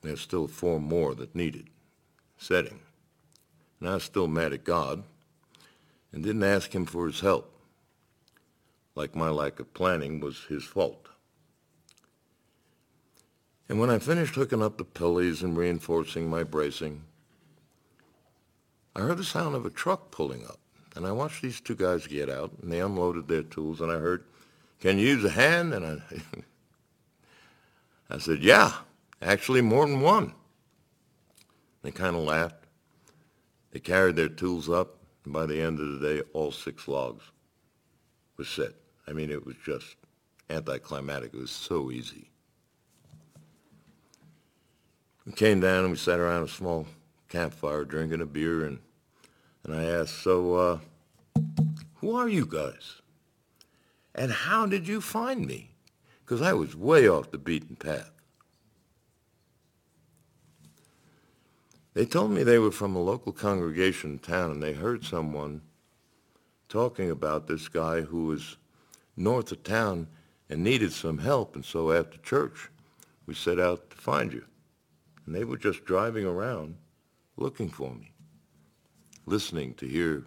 There's 0.00 0.22
still 0.22 0.46
four 0.46 0.80
more 0.80 1.14
that 1.16 1.34
needed 1.34 1.68
setting. 2.38 2.80
And 3.78 3.90
I 3.90 3.94
was 3.96 4.04
still 4.04 4.26
mad 4.26 4.54
at 4.54 4.64
God 4.64 5.02
and 6.12 6.24
didn't 6.24 6.44
ask 6.44 6.74
him 6.74 6.86
for 6.86 7.06
his 7.06 7.20
help, 7.20 7.54
like 8.94 9.14
my 9.14 9.28
lack 9.28 9.60
of 9.60 9.74
planning 9.74 10.18
was 10.18 10.46
his 10.48 10.64
fault. 10.64 11.08
And 13.68 13.80
when 13.80 13.90
I 13.90 13.98
finished 13.98 14.34
hooking 14.34 14.62
up 14.62 14.76
the 14.76 14.84
pulleys 14.84 15.42
and 15.42 15.56
reinforcing 15.56 16.28
my 16.28 16.42
bracing, 16.42 17.02
I 18.94 19.00
heard 19.00 19.16
the 19.16 19.24
sound 19.24 19.54
of 19.54 19.64
a 19.64 19.70
truck 19.70 20.10
pulling 20.10 20.44
up. 20.44 20.58
And 20.94 21.06
I 21.06 21.12
watched 21.12 21.42
these 21.42 21.60
two 21.60 21.74
guys 21.74 22.06
get 22.06 22.28
out, 22.30 22.52
and 22.62 22.70
they 22.70 22.80
unloaded 22.80 23.26
their 23.26 23.42
tools, 23.42 23.80
and 23.80 23.90
I 23.90 23.98
heard, 23.98 24.24
can 24.80 24.98
you 24.98 25.08
use 25.08 25.24
a 25.24 25.30
hand? 25.30 25.74
And 25.74 25.84
I, 25.84 26.00
I 28.14 28.18
said, 28.18 28.42
yeah, 28.42 28.72
actually 29.20 29.62
more 29.62 29.86
than 29.86 30.00
one. 30.00 30.34
They 31.82 31.90
kind 31.90 32.14
of 32.14 32.22
laughed. 32.22 32.66
They 33.72 33.80
carried 33.80 34.16
their 34.16 34.28
tools 34.28 34.68
up, 34.70 34.98
and 35.24 35.32
by 35.32 35.46
the 35.46 35.60
end 35.60 35.80
of 35.80 35.98
the 35.98 36.14
day, 36.14 36.22
all 36.32 36.52
six 36.52 36.86
logs 36.86 37.24
were 38.36 38.44
set. 38.44 38.72
I 39.08 39.12
mean, 39.12 39.30
it 39.30 39.44
was 39.44 39.56
just 39.64 39.96
anticlimactic. 40.48 41.34
It 41.34 41.40
was 41.40 41.50
so 41.50 41.90
easy. 41.90 42.30
We 45.26 45.32
came 45.32 45.60
down 45.60 45.84
and 45.84 45.90
we 45.90 45.96
sat 45.96 46.18
around 46.18 46.42
a 46.42 46.48
small 46.48 46.86
campfire 47.28 47.84
drinking 47.84 48.20
a 48.20 48.26
beer 48.26 48.64
and 48.64 48.78
and 49.64 49.74
I 49.74 49.84
asked, 49.84 50.22
so, 50.22 50.54
uh, 50.54 50.78
who 51.96 52.14
are 52.14 52.28
you 52.28 52.44
guys? 52.44 53.00
And 54.14 54.30
how 54.30 54.66
did 54.66 54.86
you 54.86 55.00
find 55.00 55.46
me? 55.46 55.70
Because 56.24 56.42
I 56.42 56.52
was 56.52 56.76
way 56.76 57.08
off 57.08 57.30
the 57.30 57.38
beaten 57.38 57.76
path. 57.76 58.10
They 61.94 62.04
told 62.04 62.32
me 62.32 62.42
they 62.42 62.58
were 62.58 62.70
from 62.70 62.94
a 62.94 63.02
local 63.02 63.32
congregation 63.32 64.12
in 64.12 64.18
town 64.18 64.50
and 64.50 64.62
they 64.62 64.74
heard 64.74 65.04
someone 65.04 65.62
talking 66.68 67.10
about 67.10 67.46
this 67.46 67.68
guy 67.68 68.02
who 68.02 68.26
was 68.26 68.56
north 69.16 69.52
of 69.52 69.62
town 69.62 70.08
and 70.50 70.62
needed 70.62 70.92
some 70.92 71.18
help. 71.18 71.54
And 71.54 71.64
so 71.64 71.92
after 71.92 72.18
church, 72.18 72.68
we 73.26 73.34
set 73.34 73.58
out 73.58 73.90
to 73.90 73.96
find 73.96 74.32
you. 74.32 74.44
And 75.26 75.34
they 75.34 75.44
were 75.44 75.56
just 75.56 75.84
driving 75.84 76.26
around 76.26 76.76
looking 77.36 77.68
for 77.68 77.94
me 77.94 78.14
listening 79.26 79.74
to 79.74 79.86
hear. 79.86 80.24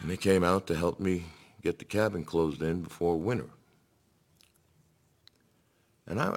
And 0.00 0.10
they 0.10 0.16
came 0.16 0.44
out 0.44 0.66
to 0.68 0.76
help 0.76 1.00
me 1.00 1.24
get 1.62 1.78
the 1.78 1.84
cabin 1.84 2.24
closed 2.24 2.62
in 2.62 2.82
before 2.82 3.16
winter. 3.16 3.48
And 6.06 6.20
I, 6.20 6.36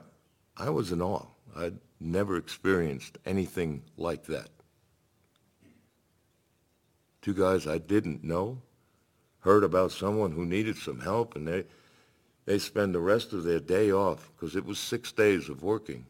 I 0.58 0.70
was 0.70 0.92
in 0.92 1.02
awe. 1.02 1.28
I'd 1.56 1.78
never 2.00 2.38
experienced 2.38 3.18
anything 3.26 3.84
like 3.98 4.26
that. 4.26 4.50
Two 7.22 7.34
guys 7.34 7.68
I 7.68 7.78
didn't 7.78 8.24
know 8.24 8.62
heard 9.42 9.64
about 9.64 9.92
someone 9.92 10.32
who 10.32 10.46
needed 10.46 10.78
some 10.78 11.00
help, 11.00 11.36
and 11.36 11.48
they, 11.48 11.64
they 12.52 12.60
spend 12.60 12.94
the 12.94 13.00
rest 13.00 13.32
of 13.32 13.46
their 13.46 13.62
day 13.62 13.94
off 13.94 14.30
because 14.36 14.58
it 14.58 14.66
was 14.66 14.78
six 14.78 15.14
days 15.14 15.48
of 15.48 15.64
working 15.64 16.06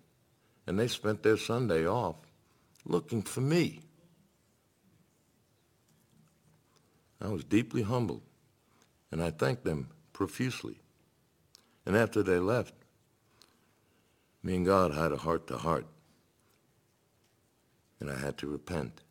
and 0.66 0.80
they 0.80 0.88
spent 0.88 1.22
their 1.22 1.38
Sunday 1.38 1.86
off 1.86 2.16
looking 2.84 3.22
for 3.22 3.42
me. 3.42 3.82
I 7.22 7.28
was 7.28 7.44
deeply 7.44 7.84
humbled, 7.84 8.24
and 9.12 9.22
I 9.22 9.30
thanked 9.30 9.66
them 9.66 9.90
profusely. 10.14 10.80
And 11.86 11.96
after 11.96 12.24
they 12.24 12.40
left, 12.40 12.74
me 14.42 14.56
and 14.56 14.66
God 14.66 14.96
had 14.96 15.12
a 15.12 15.18
heart-to-heart, 15.18 15.86
and 18.00 18.10
I 18.10 18.18
had 18.18 18.40
to 18.40 18.48
repent. 18.48 19.02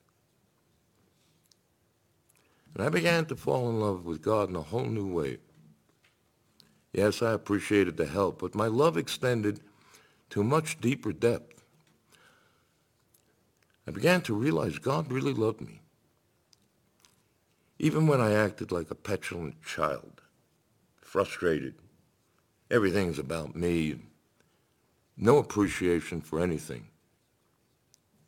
And 2.75 2.85
I 2.85 2.89
began 2.89 3.27
to 3.27 3.37
fall 3.37 3.71
in 3.71 3.79
love 3.79 4.05
with 4.05 4.21
God 4.21 4.49
in 4.49 4.57
a 4.57 4.63
whole 4.63 4.87
new 4.87 5.07
way. 5.07 5.39
Yes, 6.93 7.23
I 7.23 7.33
appreciated 7.33 7.97
the 7.97 8.07
help, 8.07 8.41
but 8.41 8.55
my 8.55 8.67
love 8.67 8.97
extended 8.97 9.61
to 10.31 10.43
much 10.43 10.81
deeper 10.81 11.13
depth. 11.13 11.63
I 13.87 13.93
began 13.93 14.21
to 14.23 14.35
realize 14.35 14.79
God 14.79 15.11
really 15.11 15.33
loved 15.33 15.61
me. 15.61 15.81
Even 17.79 18.07
when 18.07 18.21
I 18.21 18.33
acted 18.33 18.73
like 18.73 18.91
a 18.91 18.95
petulant 18.95 19.63
child, 19.63 20.21
frustrated, 21.01 21.75
everything's 22.71 23.19
about 23.19 23.57
me, 23.57 24.01
no 25.17 25.39
appreciation 25.39 26.21
for 26.21 26.41
anything, 26.41 26.89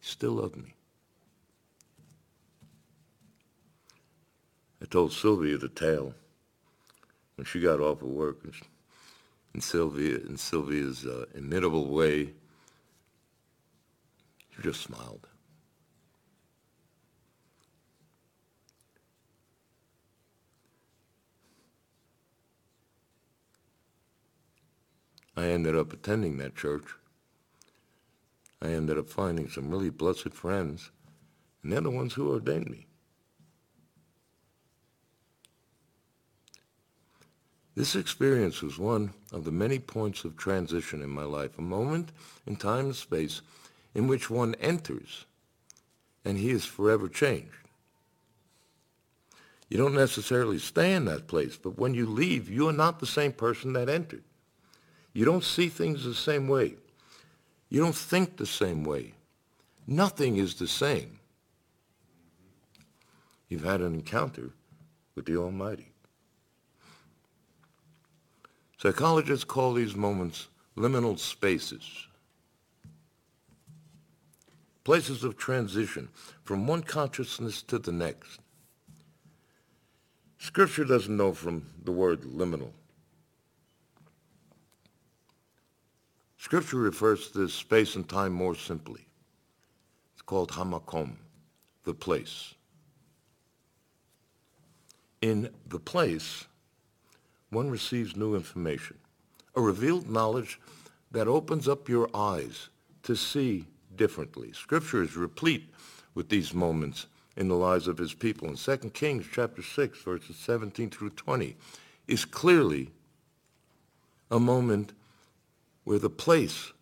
he 0.01 0.07
still 0.07 0.33
loved 0.33 0.57
me. 0.57 0.75
I 4.81 4.87
told 4.87 5.12
Sylvia 5.12 5.59
the 5.59 5.68
tale 5.68 6.14
when 7.42 7.46
she 7.46 7.59
got 7.59 7.81
off 7.81 8.00
of 8.02 8.09
work, 8.09 8.44
and 9.52 9.61
Sylvia, 9.61 10.18
in 10.18 10.37
Sylvia's 10.37 11.05
uh, 11.05 11.24
imitable 11.35 11.88
way, 11.88 12.35
she 14.55 14.62
just 14.62 14.81
smiled. 14.81 15.26
I 25.37 25.46
ended 25.46 25.74
up 25.74 25.92
attending 25.92 26.37
that 26.37 26.55
church. 26.55 26.94
I 28.61 28.68
ended 28.68 28.98
up 28.98 29.09
finding 29.09 29.48
some 29.48 29.68
really 29.68 29.90
blessed 29.90 30.33
friends, 30.33 30.92
and 31.64 31.72
they're 31.72 31.81
the 31.81 31.90
ones 31.90 32.14
who 32.14 32.31
ordained 32.31 32.70
me. 32.70 32.87
This 37.74 37.96
experience 37.96 38.62
was 38.62 38.78
one 38.78 39.14
of 39.32 39.44
the 39.44 39.50
many 39.50 39.78
points 39.78 40.24
of 40.24 40.37
transition 40.37 41.02
in 41.02 41.11
my 41.11 41.24
life, 41.24 41.58
a 41.58 41.62
moment 41.62 42.12
in 42.46 42.56
time 42.56 42.87
and 42.87 42.96
space 42.96 43.40
in 43.94 44.08
which 44.08 44.28
one 44.28 44.54
enters 44.56 45.24
and 46.24 46.38
he 46.38 46.50
is 46.50 46.64
forever 46.64 47.08
changed. 47.08 47.48
You 49.68 49.78
don't 49.78 49.94
necessarily 49.94 50.58
stay 50.58 50.92
in 50.92 51.06
that 51.06 51.26
place, 51.26 51.56
but 51.56 51.78
when 51.78 51.94
you 51.94 52.06
leave, 52.06 52.48
you 52.48 52.68
are 52.68 52.74
not 52.74 53.00
the 53.00 53.06
same 53.06 53.32
person 53.32 53.72
that 53.72 53.88
entered. 53.88 54.22
You 55.14 55.24
don't 55.24 55.44
see 55.44 55.68
things 55.68 56.04
the 56.04 56.14
same 56.14 56.48
way. 56.48 56.76
You 57.70 57.80
don't 57.80 57.94
think 57.94 58.37
the 58.37 58.46
same 58.46 58.85
way. 58.85 59.14
Nothing 59.87 60.37
is 60.37 60.54
the 60.54 60.68
same. 60.68 61.18
You've 63.48 63.64
had 63.64 63.80
an 63.80 63.94
encounter 63.94 64.50
with 65.14 65.26
the 65.26 65.37
Almighty. 65.37 65.91
Psychologists 68.83 69.45
call 69.45 69.75
these 69.75 69.95
moments 69.95 70.49
liminal 70.77 71.16
spaces, 71.16 72.09
places 74.83 75.23
of 75.23 75.37
transition 75.37 76.09
from 76.42 76.66
one 76.66 76.83
consciousness 76.83 77.62
to 77.62 77.79
the 77.79 77.92
next. 77.92 78.40
Scripture 80.38 80.85
doesn't 80.85 81.16
know 81.16 81.33
from 81.33 81.64
the 81.85 81.92
word 81.92 82.23
liminal. 82.23 82.73
Scripture 86.37 86.79
refers 86.79 87.31
to 87.31 87.38
this 87.38 87.55
space 87.55 87.95
and 87.95 88.09
time 88.09 88.33
more 88.33 88.57
simply. 88.57 89.07
It's 90.12 90.23
called 90.23 90.51
hamakom, 90.51 91.12
the 91.85 91.95
place. 91.95 92.55
In 95.21 95.51
the 95.68 95.79
place, 95.79 96.47
one 97.52 97.70
receives 97.70 98.16
new 98.16 98.34
information, 98.34 98.96
a 99.54 99.60
revealed 99.60 100.10
knowledge 100.10 100.58
that 101.10 101.28
opens 101.28 101.68
up 101.68 101.88
your 101.88 102.08
eyes 102.14 102.68
to 103.02 103.14
see 103.14 103.66
differently. 103.96 104.52
Scripture 104.52 105.02
is 105.02 105.16
replete 105.16 105.68
with 106.14 106.28
these 106.28 106.54
moments 106.54 107.06
in 107.36 107.48
the 107.48 107.54
lives 107.54 107.88
of 107.88 107.98
his 107.98 108.14
people. 108.14 108.48
In 108.48 108.56
2 108.56 108.76
Kings 108.90 109.26
chapter 109.30 109.62
6, 109.62 110.02
verses 110.02 110.36
17 110.36 110.90
through 110.90 111.10
20, 111.10 111.56
is 112.08 112.24
clearly 112.24 112.90
a 114.30 114.40
moment 114.40 114.92
where 115.84 115.98
the 115.98 116.10
place 116.10 116.72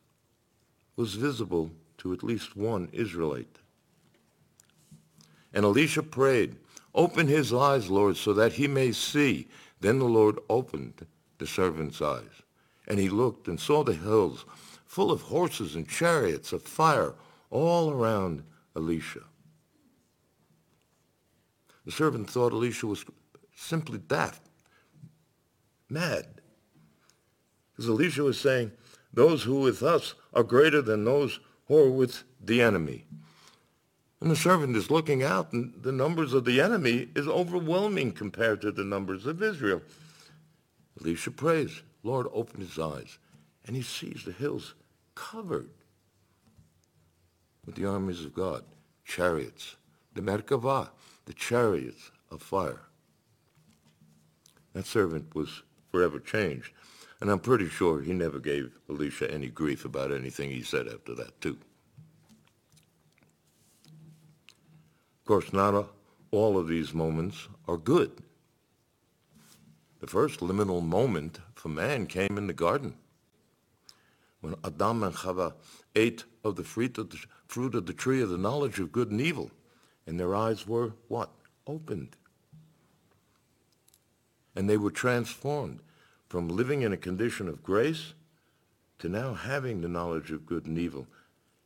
was 0.97 1.15
visible 1.15 1.71
to 1.99 2.13
at 2.13 2.23
least 2.23 2.57
one 2.57 2.89
Israelite. 2.93 3.59
And 5.53 5.65
Elisha 5.65 6.03
prayed, 6.03 6.57
Open 6.95 7.29
his 7.29 7.53
eyes, 7.53 7.89
Lord, 7.89 8.17
so 8.17 8.33
that 8.35 8.53
he 8.53 8.67
may 8.67 8.93
see. 8.93 9.49
Then 9.81 9.99
the 9.99 10.05
Lord 10.05 10.39
opened 10.49 11.07
the 11.39 11.47
servant's 11.47 12.03
eyes, 12.03 12.43
and 12.87 12.99
he 12.99 13.09
looked 13.09 13.49
and 13.49 13.59
saw 13.59 13.83
the 13.83 13.95
hills 13.95 14.45
full 14.85 15.11
of 15.11 15.23
horses 15.23 15.75
and 15.75 15.89
chariots 15.89 16.53
of 16.53 16.63
fire 16.63 17.15
all 17.51 17.91
around 17.91 18.43
Elisha. 18.77 19.21
The 21.87 21.93
servant 21.93 22.29
thought 22.29 22.53
Elisha 22.53 22.87
was 22.87 23.05
simply 23.55 23.99
daft, 23.99 24.43
mad. 25.89 26.27
Because 27.73 27.89
Elisha 27.89 28.23
was 28.23 28.39
saying, 28.39 28.73
those 29.13 29.43
who 29.43 29.59
are 29.59 29.65
with 29.65 29.83
us 29.83 30.15
are 30.35 30.43
greater 30.43 30.83
than 30.83 31.05
those 31.05 31.41
who 31.67 31.79
are 31.79 31.91
with 31.91 32.23
the 32.41 32.61
enemy. 32.61 33.07
And 34.21 34.31
the 34.31 34.37
servant 34.37 34.77
is 34.77 34.91
looking 34.91 35.23
out, 35.23 35.53
and 35.53 35.73
the 35.83 35.93
numbers 35.93 36.35
of 36.35 36.45
the 36.45 36.61
enemy 36.61 37.09
is 37.15 37.27
overwhelming 37.27 38.13
compared 38.13 38.61
to 38.61 38.71
the 38.71 38.85
numbers 38.85 39.25
of 39.27 39.43
Israel. 39.43 39.81
Elisha 41.01 41.31
prays, 41.31 41.83
Lord, 42.03 42.27
open 42.33 42.61
his 42.61 42.79
eyes, 42.79 43.19
and 43.67 43.75
he 43.75 43.83
sees 43.83 44.25
the 44.25 44.33
hills 44.33 44.75
covered 45.15 45.71
with 47.65 47.75
the 47.77 47.87
armies 47.87 48.25
of 48.25 48.35
God, 48.35 48.65
chariots, 49.05 49.77
the 50.15 50.21
Merkavah, 50.21 50.91
the 51.25 51.33
chariots 51.33 52.11
of 52.31 52.43
fire. 52.43 52.83
That 54.73 54.87
servant 54.87 55.35
was 55.35 55.63
forever 55.91 56.21
changed. 56.21 56.73
And 57.21 57.31
I'm 57.31 57.39
pretty 57.39 57.69
sure 57.69 58.01
he 58.01 58.15
never 58.15 58.39
gave 58.39 58.73
Elisha 58.89 59.31
any 59.31 59.49
grief 59.49 59.85
about 59.85 60.11
anything 60.11 60.51
he 60.51 60.63
said 60.63 60.89
after 60.89 61.15
that, 61.17 61.39
too. 61.41 61.59
Course, 65.31 65.53
not 65.53 65.87
all 66.33 66.59
of 66.59 66.67
these 66.67 66.93
moments 66.93 67.47
are 67.69 67.77
good. 67.77 68.11
The 70.01 70.09
first 70.09 70.41
liminal 70.41 70.83
moment 70.83 71.39
for 71.55 71.69
man 71.69 72.09
came 72.09 72.37
in 72.37 72.49
the 72.49 72.53
garden 72.53 72.95
when 74.41 74.57
Adam 74.65 75.05
and 75.05 75.15
Chava 75.15 75.53
ate 75.95 76.25
of 76.43 76.57
the 76.57 76.65
fruit 76.65 76.99
of 76.99 77.11
the, 77.11 77.19
fruit 77.47 77.77
of 77.77 77.87
the 77.87 77.93
tree 77.93 78.21
of 78.21 78.29
the 78.29 78.39
knowledge 78.39 78.81
of 78.81 78.91
good 78.91 79.13
and 79.13 79.21
evil, 79.21 79.53
and 80.05 80.19
their 80.19 80.35
eyes 80.35 80.67
were 80.67 80.95
what? 81.07 81.31
Opened. 81.65 82.17
And 84.57 84.69
they 84.69 84.79
were 84.79 84.91
transformed 84.91 85.79
from 86.29 86.49
living 86.49 86.83
in 86.83 86.93
a 86.93 86.97
condition 86.97 87.47
of 87.47 87.63
grace 87.63 88.15
to 88.99 89.09
now 89.09 89.35
having 89.35 89.81
the 89.81 89.89
knowledge 89.89 90.33
of 90.33 90.45
good 90.45 90.67
and 90.67 90.77
evil 90.77 91.07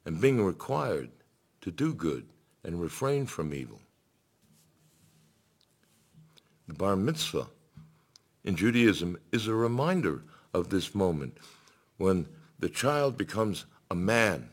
and 0.05 0.21
being 0.21 0.45
required 0.45 1.09
to 1.63 1.71
do 1.71 1.95
good 1.95 2.27
and 2.65 2.81
refrain 2.81 3.27
from 3.27 3.53
evil. 3.53 3.81
The 6.67 6.75
bar 6.75 6.97
mitzvah 6.97 7.47
in 8.43 8.57
Judaism 8.57 9.19
is 9.33 9.47
a 9.47 9.55
reminder 9.55 10.23
of 10.53 10.71
this 10.71 10.95
moment 10.95 11.37
when 11.99 12.27
the 12.59 12.69
child 12.69 13.19
becomes 13.19 13.67
a 13.91 13.95
man 13.95 14.49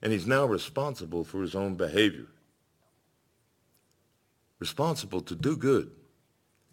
and 0.00 0.12
he's 0.12 0.26
now 0.26 0.44
responsible 0.44 1.24
for 1.24 1.40
his 1.40 1.54
own 1.54 1.74
behavior, 1.74 2.26
responsible 4.58 5.20
to 5.22 5.34
do 5.34 5.56
good 5.56 5.90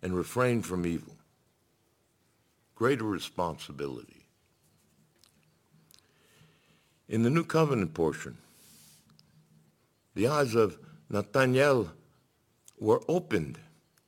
and 0.02 0.16
refrain 0.16 0.62
from 0.62 0.86
evil 0.86 1.16
greater 2.82 3.04
responsibility. 3.04 4.26
In 7.08 7.22
the 7.22 7.30
New 7.30 7.44
Covenant 7.44 7.94
portion, 7.94 8.40
the 10.14 10.28
eyes 10.28 10.56
of 10.56 10.78
Nathaniel 11.10 11.92
were 12.80 13.02
opened 13.08 13.60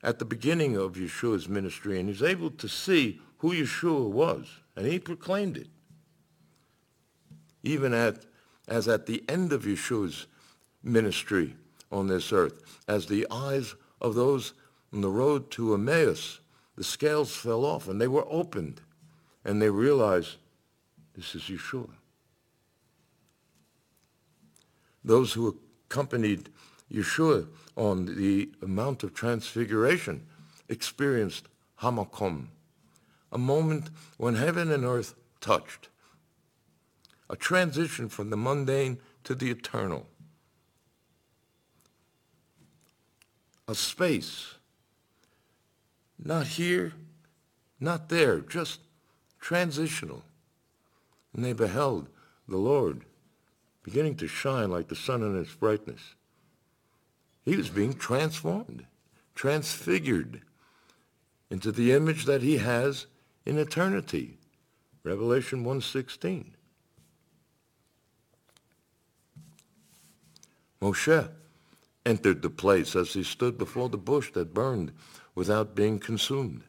at 0.01 0.19
the 0.19 0.25
beginning 0.25 0.75
of 0.75 0.93
Yeshua's 0.93 1.47
ministry, 1.47 1.99
and 1.99 2.09
he's 2.09 2.23
able 2.23 2.51
to 2.51 2.67
see 2.67 3.21
who 3.37 3.51
Yeshua 3.51 4.09
was, 4.09 4.47
and 4.75 4.85
he 4.85 4.99
proclaimed 4.99 5.57
it. 5.57 5.67
Even 7.61 7.93
at, 7.93 8.25
as 8.67 8.87
at 8.87 9.05
the 9.05 9.23
end 9.29 9.53
of 9.53 9.63
Yeshua's 9.63 10.27
ministry 10.83 11.55
on 11.91 12.07
this 12.07 12.33
earth, 12.33 12.81
as 12.87 13.05
the 13.05 13.25
eyes 13.31 13.75
of 14.01 14.15
those 14.15 14.53
on 14.91 15.01
the 15.01 15.09
road 15.09 15.49
to 15.51 15.73
Emmaus 15.73 16.39
the 16.75 16.83
scales 16.83 17.35
fell 17.35 17.65
off 17.65 17.87
and 17.87 17.99
they 17.99 18.07
were 18.07 18.25
opened 18.29 18.81
and 19.45 19.61
they 19.61 19.69
realized 19.69 20.37
this 21.15 21.35
is 21.35 21.43
Yeshua. 21.43 21.89
those 25.03 25.33
who 25.33 25.59
accompanied 25.93 26.49
Yeshua 26.91 27.47
on 27.75 28.17
the 28.17 28.49
Mount 28.65 29.03
of 29.03 29.13
Transfiguration 29.13 30.25
experienced 30.67 31.47
Hamakom, 31.81 32.47
a 33.31 33.37
moment 33.37 33.91
when 34.17 34.33
heaven 34.33 34.71
and 34.71 34.85
earth 34.85 35.13
touched, 35.39 35.89
a 37.29 37.35
transition 37.35 38.09
from 38.09 38.31
the 38.31 38.37
mundane 38.37 38.97
to 39.23 39.35
the 39.35 39.51
eternal, 39.51 40.07
a 43.67 43.75
space, 43.75 44.55
not 46.17 46.47
here, 46.47 46.93
not 47.79 48.09
there, 48.09 48.39
just 48.39 48.79
transitional. 49.39 50.23
And 51.35 51.45
they 51.45 51.53
beheld 51.53 52.07
the 52.47 52.57
Lord 52.57 53.05
beginning 53.83 54.15
to 54.15 54.27
shine 54.27 54.71
like 54.71 54.87
the 54.87 54.95
sun 54.95 55.21
in 55.21 55.39
its 55.39 55.53
brightness. 55.53 56.15
He 57.45 57.57
was 57.57 57.69
being 57.69 57.93
transformed, 57.93 58.85
transfigured 59.35 60.41
into 61.49 61.71
the 61.71 61.91
image 61.91 62.25
that 62.25 62.41
he 62.41 62.57
has 62.57 63.05
in 63.45 63.57
eternity. 63.57 64.37
Revelation 65.03 65.65
1.16. 65.65 66.45
Moshe 70.81 71.29
entered 72.05 72.41
the 72.41 72.49
place 72.49 72.95
as 72.95 73.13
he 73.13 73.23
stood 73.23 73.57
before 73.57 73.89
the 73.89 73.97
bush 73.97 74.31
that 74.31 74.53
burned 74.53 74.91
without 75.35 75.75
being 75.75 75.99
consumed. 75.99 76.63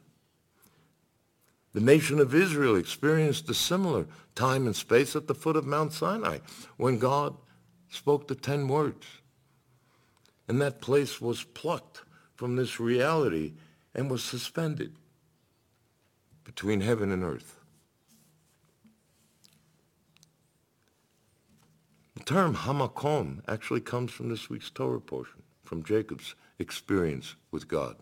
The 1.75 1.81
nation 1.81 2.21
of 2.21 2.33
Israel 2.33 2.77
experienced 2.77 3.49
a 3.49 3.53
similar 3.53 4.07
time 4.33 4.65
and 4.65 4.73
space 4.73 5.13
at 5.13 5.27
the 5.27 5.35
foot 5.35 5.57
of 5.57 5.65
Mount 5.65 5.91
Sinai 5.91 6.39
when 6.77 6.99
God 6.99 7.35
spoke 7.89 8.29
the 8.29 8.35
ten 8.35 8.69
words. 8.69 9.05
And 10.47 10.61
that 10.61 10.79
place 10.79 11.19
was 11.19 11.43
plucked 11.43 12.03
from 12.33 12.55
this 12.55 12.79
reality 12.79 13.55
and 13.93 14.09
was 14.09 14.23
suspended 14.23 14.95
between 16.45 16.79
heaven 16.79 17.11
and 17.11 17.25
earth. 17.25 17.59
The 22.13 22.23
term 22.23 22.55
hamakom 22.55 23.41
actually 23.49 23.81
comes 23.81 24.13
from 24.13 24.29
this 24.29 24.49
week's 24.49 24.69
Torah 24.69 25.01
portion, 25.01 25.43
from 25.65 25.83
Jacob's 25.83 26.35
experience 26.57 27.35
with 27.51 27.67
God. 27.67 27.97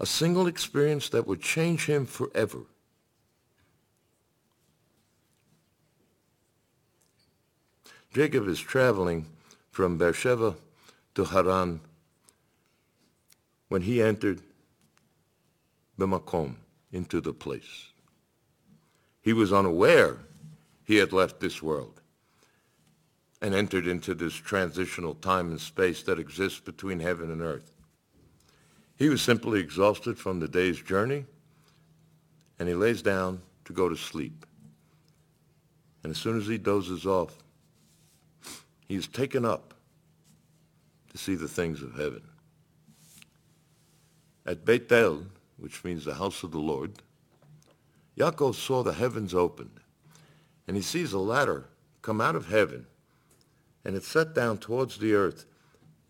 A 0.00 0.06
single 0.06 0.46
experience 0.46 1.08
that 1.10 1.26
would 1.26 1.40
change 1.40 1.86
him 1.86 2.06
forever. 2.06 2.60
Jacob 8.12 8.46
is 8.46 8.60
traveling 8.60 9.26
from 9.70 9.96
Beersheba 9.96 10.54
to 11.14 11.24
Haran 11.24 11.80
when 13.68 13.82
he 13.82 14.02
entered 14.02 14.42
the 15.96 16.06
Makom, 16.06 16.56
into 16.92 17.20
the 17.20 17.32
place. 17.32 17.90
He 19.22 19.32
was 19.32 19.52
unaware 19.52 20.18
he 20.84 20.96
had 20.96 21.12
left 21.12 21.40
this 21.40 21.62
world 21.62 22.00
and 23.40 23.54
entered 23.54 23.86
into 23.86 24.14
this 24.14 24.34
transitional 24.34 25.14
time 25.14 25.50
and 25.50 25.60
space 25.60 26.02
that 26.02 26.18
exists 26.18 26.60
between 26.60 27.00
heaven 27.00 27.30
and 27.30 27.40
earth. 27.40 27.81
He 28.96 29.08
was 29.08 29.22
simply 29.22 29.60
exhausted 29.60 30.18
from 30.18 30.40
the 30.40 30.48
day's 30.48 30.80
journey, 30.80 31.24
and 32.58 32.68
he 32.68 32.74
lays 32.74 33.02
down 33.02 33.42
to 33.64 33.72
go 33.72 33.88
to 33.88 33.96
sleep. 33.96 34.46
And 36.02 36.10
as 36.10 36.18
soon 36.18 36.38
as 36.38 36.46
he 36.46 36.58
dozes 36.58 37.06
off, 37.06 37.36
he 38.86 38.94
is 38.96 39.06
taken 39.08 39.44
up 39.44 39.74
to 41.10 41.18
see 41.18 41.34
the 41.34 41.48
things 41.48 41.82
of 41.82 41.94
heaven. 41.94 42.22
At 44.44 44.64
Bethel, 44.64 45.26
which 45.56 45.84
means 45.84 46.04
the 46.04 46.14
house 46.14 46.42
of 46.42 46.50
the 46.50 46.58
Lord, 46.58 47.02
Yaakov 48.16 48.54
saw 48.54 48.82
the 48.82 48.92
heavens 48.92 49.34
opened, 49.34 49.80
and 50.66 50.76
he 50.76 50.82
sees 50.82 51.12
a 51.12 51.18
ladder 51.18 51.68
come 52.02 52.20
out 52.20 52.36
of 52.36 52.48
heaven, 52.48 52.86
and 53.84 53.96
it's 53.96 54.08
set 54.08 54.34
down 54.34 54.58
towards 54.58 54.98
the 54.98 55.14
earth, 55.14 55.46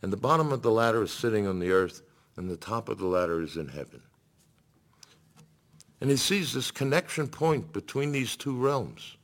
and 0.01 0.13
the 0.13 0.17
bottom 0.17 0.51
of 0.53 0.63
the 0.63 0.71
ladder 0.71 1.03
is 1.03 1.13
sitting 1.13 1.47
on 1.47 1.59
the 1.59 1.71
earth, 1.71 2.03
and 2.37 2.49
the 2.49 2.57
top 2.57 2.89
of 2.89 2.99
the 2.99 3.07
ladder 3.07 3.43
is 3.43 3.57
in 3.57 3.69
heaven. 3.69 4.03
And 6.01 6.11
he 6.11 6.17
sees 6.17 6.53
this 6.53 6.71
connection 6.71 7.29
point 7.29 7.73
between 7.73 8.13
these 8.13 8.37
two 8.37 8.57
realms. 8.57 9.17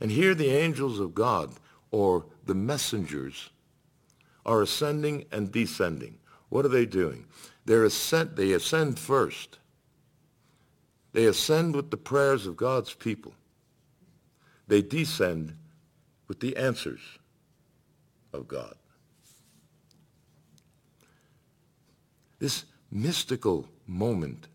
And 0.00 0.10
here 0.10 0.34
the 0.34 0.50
angels 0.50 0.98
of 0.98 1.14
God, 1.14 1.52
or 1.90 2.26
the 2.46 2.54
messengers, 2.54 3.50
are 4.44 4.60
ascending 4.60 5.24
and 5.30 5.52
descending. 5.52 6.18
What 6.48 6.64
are 6.64 6.68
they 6.68 6.86
doing? 6.86 7.26
They're 7.64 7.84
ascend, 7.84 8.36
they 8.36 8.52
ascend 8.52 8.98
first. 8.98 9.58
They 11.12 11.26
ascend 11.26 11.76
with 11.76 11.90
the 11.90 11.96
prayers 11.96 12.46
of 12.46 12.56
God's 12.56 12.92
people. 12.92 13.34
They 14.66 14.82
descend 14.82 15.56
with 16.26 16.40
the 16.40 16.56
answers 16.56 17.00
of 18.32 18.48
God. 18.48 18.74
This 22.44 22.66
mystical 22.90 23.70
moment 23.86 24.48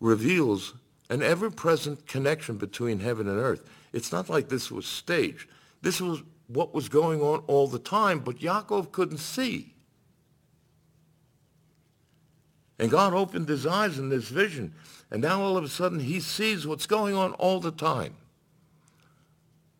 reveals 0.00 0.74
an 1.08 1.22
ever-present 1.22 2.04
connection 2.08 2.56
between 2.56 2.98
heaven 2.98 3.28
and 3.28 3.38
earth. 3.38 3.62
It's 3.92 4.10
not 4.10 4.28
like 4.28 4.48
this 4.48 4.72
was 4.72 4.86
staged. 4.86 5.48
This 5.82 6.00
was 6.00 6.24
what 6.48 6.74
was 6.74 6.88
going 6.88 7.20
on 7.20 7.44
all 7.46 7.68
the 7.68 7.78
time, 7.78 8.18
but 8.18 8.40
Yaakov 8.40 8.90
couldn't 8.90 9.18
see. 9.18 9.72
And 12.76 12.90
God 12.90 13.14
opened 13.14 13.48
his 13.48 13.68
eyes 13.68 14.00
in 14.00 14.08
this 14.08 14.28
vision, 14.28 14.74
and 15.08 15.22
now 15.22 15.40
all 15.40 15.56
of 15.56 15.62
a 15.62 15.68
sudden 15.68 16.00
he 16.00 16.18
sees 16.18 16.66
what's 16.66 16.86
going 16.86 17.14
on 17.14 17.34
all 17.34 17.60
the 17.60 17.70
time. 17.70 18.16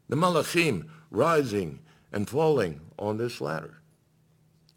The 0.08 0.14
malachim 0.14 0.86
rising 1.10 1.80
and 2.12 2.30
falling 2.30 2.82
on 2.96 3.16
this 3.16 3.40
ladder. 3.40 3.78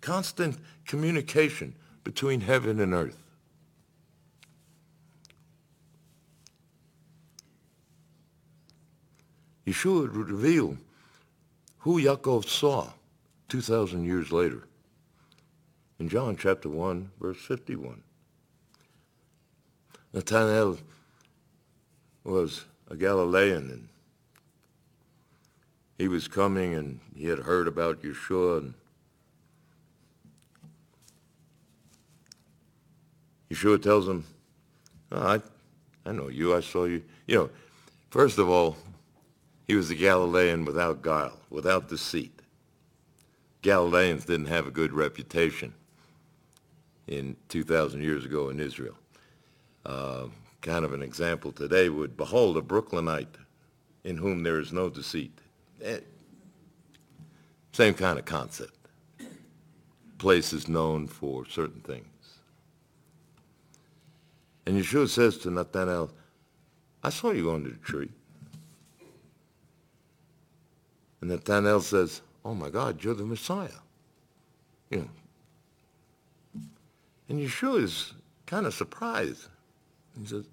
Constant 0.01 0.57
communication 0.87 1.75
between 2.09 2.41
heaven 2.41 2.79
and 2.79 2.91
earth. 2.91 3.21
Yeshua 9.67 10.11
would 10.11 10.31
reveal 10.31 10.75
who 11.77 12.01
Yaakov 12.01 12.45
saw 12.47 12.93
2,000 13.49 14.05
years 14.05 14.31
later 14.31 14.63
in 15.99 16.09
John 16.09 16.35
chapter 16.35 16.67
1, 16.67 17.11
verse 17.21 17.37
51. 17.37 18.01
Nathanael 20.11 20.79
was 22.23 22.65
a 22.89 22.95
Galilean 22.95 23.69
and 23.69 23.87
he 25.99 26.07
was 26.07 26.27
coming 26.27 26.73
and 26.73 27.01
he 27.15 27.27
had 27.27 27.37
heard 27.37 27.67
about 27.67 28.01
Yeshua 28.01 28.57
and 28.57 28.73
Yeshua 33.49 33.81
tells 33.81 34.07
him, 34.07 34.23
oh, 35.11 35.39
I, 36.05 36.09
I 36.09 36.11
know 36.11 36.27
you, 36.27 36.55
I 36.55 36.61
saw 36.61 36.85
you. 36.85 37.03
You 37.27 37.35
know, 37.35 37.49
first 38.09 38.37
of 38.37 38.49
all, 38.49 38.77
he 39.67 39.75
was 39.75 39.89
a 39.91 39.95
Galilean 39.95 40.65
without 40.65 41.01
guile, 41.01 41.37
without 41.49 41.89
deceit. 41.89 42.41
Galileans 43.61 44.25
didn't 44.25 44.47
have 44.47 44.67
a 44.67 44.71
good 44.71 44.93
reputation 44.93 45.73
in 47.07 47.35
2,000 47.49 48.01
years 48.01 48.25
ago 48.25 48.49
in 48.49 48.59
Israel. 48.59 48.95
Uh, 49.85 50.27
kind 50.61 50.85
of 50.85 50.93
an 50.93 51.01
example 51.01 51.51
today 51.51 51.89
would, 51.89 52.15
behold, 52.15 52.57
a 52.57 52.61
Brooklynite 52.61 53.35
in 54.03 54.17
whom 54.17 54.43
there 54.43 54.59
is 54.59 54.71
no 54.71 54.89
deceit. 54.89 55.37
Eh, 55.83 55.99
same 57.71 57.93
kind 57.93 58.19
of 58.19 58.25
concept. 58.25 58.73
Place 60.17 60.53
is 60.53 60.67
known 60.67 61.07
for 61.07 61.45
certain 61.45 61.81
things. 61.81 62.05
And 64.65 64.79
Yeshua 64.79 65.07
says 65.09 65.37
to 65.39 65.51
Nathanael, 65.51 66.11
I 67.03 67.09
saw 67.09 67.31
you 67.31 67.51
under 67.51 67.69
the 67.69 67.77
tree. 67.77 68.09
And 71.21 71.29
Nathanael 71.29 71.81
says, 71.81 72.21
oh 72.45 72.53
my 72.53 72.69
God, 72.69 73.03
you're 73.03 73.13
the 73.13 73.25
Messiah. 73.25 73.69
You 74.89 74.97
know. 74.99 75.09
And 77.29 77.39
Yeshua 77.39 77.83
is 77.83 78.13
kind 78.45 78.65
of 78.65 78.73
surprised. 78.73 79.47
He 80.19 80.25
says, 80.27 80.45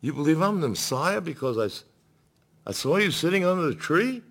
you 0.00 0.12
believe 0.12 0.40
I'm 0.40 0.60
the 0.60 0.68
Messiah 0.68 1.20
because 1.20 1.58
I, 1.58 2.68
I 2.68 2.72
saw 2.72 2.96
you 2.96 3.10
sitting 3.10 3.44
under 3.44 3.66
the 3.66 3.74
tree? 3.74 4.22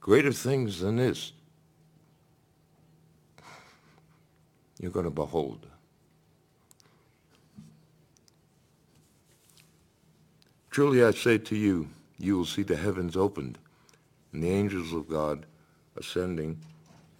Greater 0.00 0.32
things 0.32 0.80
than 0.80 0.96
this 0.96 1.32
you're 4.84 4.92
going 4.92 5.04
to 5.04 5.10
behold. 5.10 5.66
Truly 10.74 11.04
I 11.04 11.12
say 11.12 11.38
to 11.38 11.54
you, 11.54 11.88
you 12.18 12.36
will 12.36 12.44
see 12.44 12.64
the 12.64 12.74
heavens 12.74 13.16
opened 13.16 13.58
and 14.32 14.42
the 14.42 14.50
angels 14.50 14.92
of 14.92 15.08
God 15.08 15.46
ascending 15.96 16.58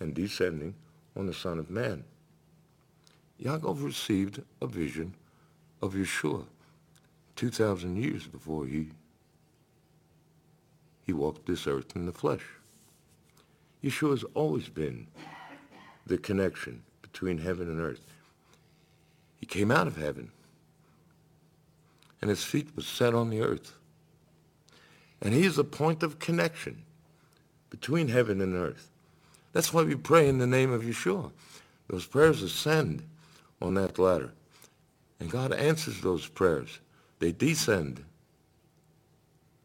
and 0.01 0.13
descending 0.13 0.75
on 1.15 1.27
the 1.27 1.33
Son 1.33 1.61
of 1.61 1.71
Man. 1.71 2.03
Yaakov 3.41 3.85
received 3.85 4.43
a 4.61 4.67
vision 4.67 5.15
of 5.81 5.95
Yeshua 5.95 6.45
2,000 7.37 7.95
years 7.97 8.27
before 8.27 8.67
he, 8.67 8.89
he 11.07 11.13
walked 11.13 11.47
this 11.47 11.69
earth 11.69 11.95
in 11.95 12.07
the 12.07 12.13
flesh. 12.13 12.45
Yeshua 13.85 14.11
has 14.11 14.25
always 14.35 14.69
been 14.69 15.07
the 16.05 16.19
connection 16.19 16.83
between 17.03 17.39
heaven 17.39 17.71
and 17.71 17.81
earth. 17.81 18.05
He 19.37 19.47
came 19.47 19.71
out 19.71 19.87
of 19.87 19.97
heaven, 19.97 20.33
and 22.25 22.31
his 22.31 22.43
feet 22.43 22.75
were 22.75 22.81
set 22.83 23.13
on 23.13 23.29
the 23.29 23.43
earth. 23.43 23.75
And 25.21 25.35
he 25.35 25.45
is 25.45 25.59
a 25.59 25.63
point 25.63 26.03
of 26.03 26.19
connection 26.19 26.83
between 27.69 28.09
heaven 28.09 28.41
and 28.41 28.55
earth. 28.55 28.89
That's 29.53 29.75
why 29.75 29.83
we 29.83 29.95
pray 29.95 30.27
in 30.27 30.39
the 30.39 30.47
name 30.47 30.73
of 30.73 30.85
Yeshua. 30.85 31.33
Those 31.87 32.07
prayers 32.07 32.41
ascend 32.41 33.03
on 33.61 33.75
that 33.75 33.99
ladder. 33.99 34.33
And 35.21 35.31
God 35.31 35.53
answers 35.53 36.01
those 36.01 36.27
prayers. 36.27 36.81
They 37.19 37.31
descend 37.31 38.03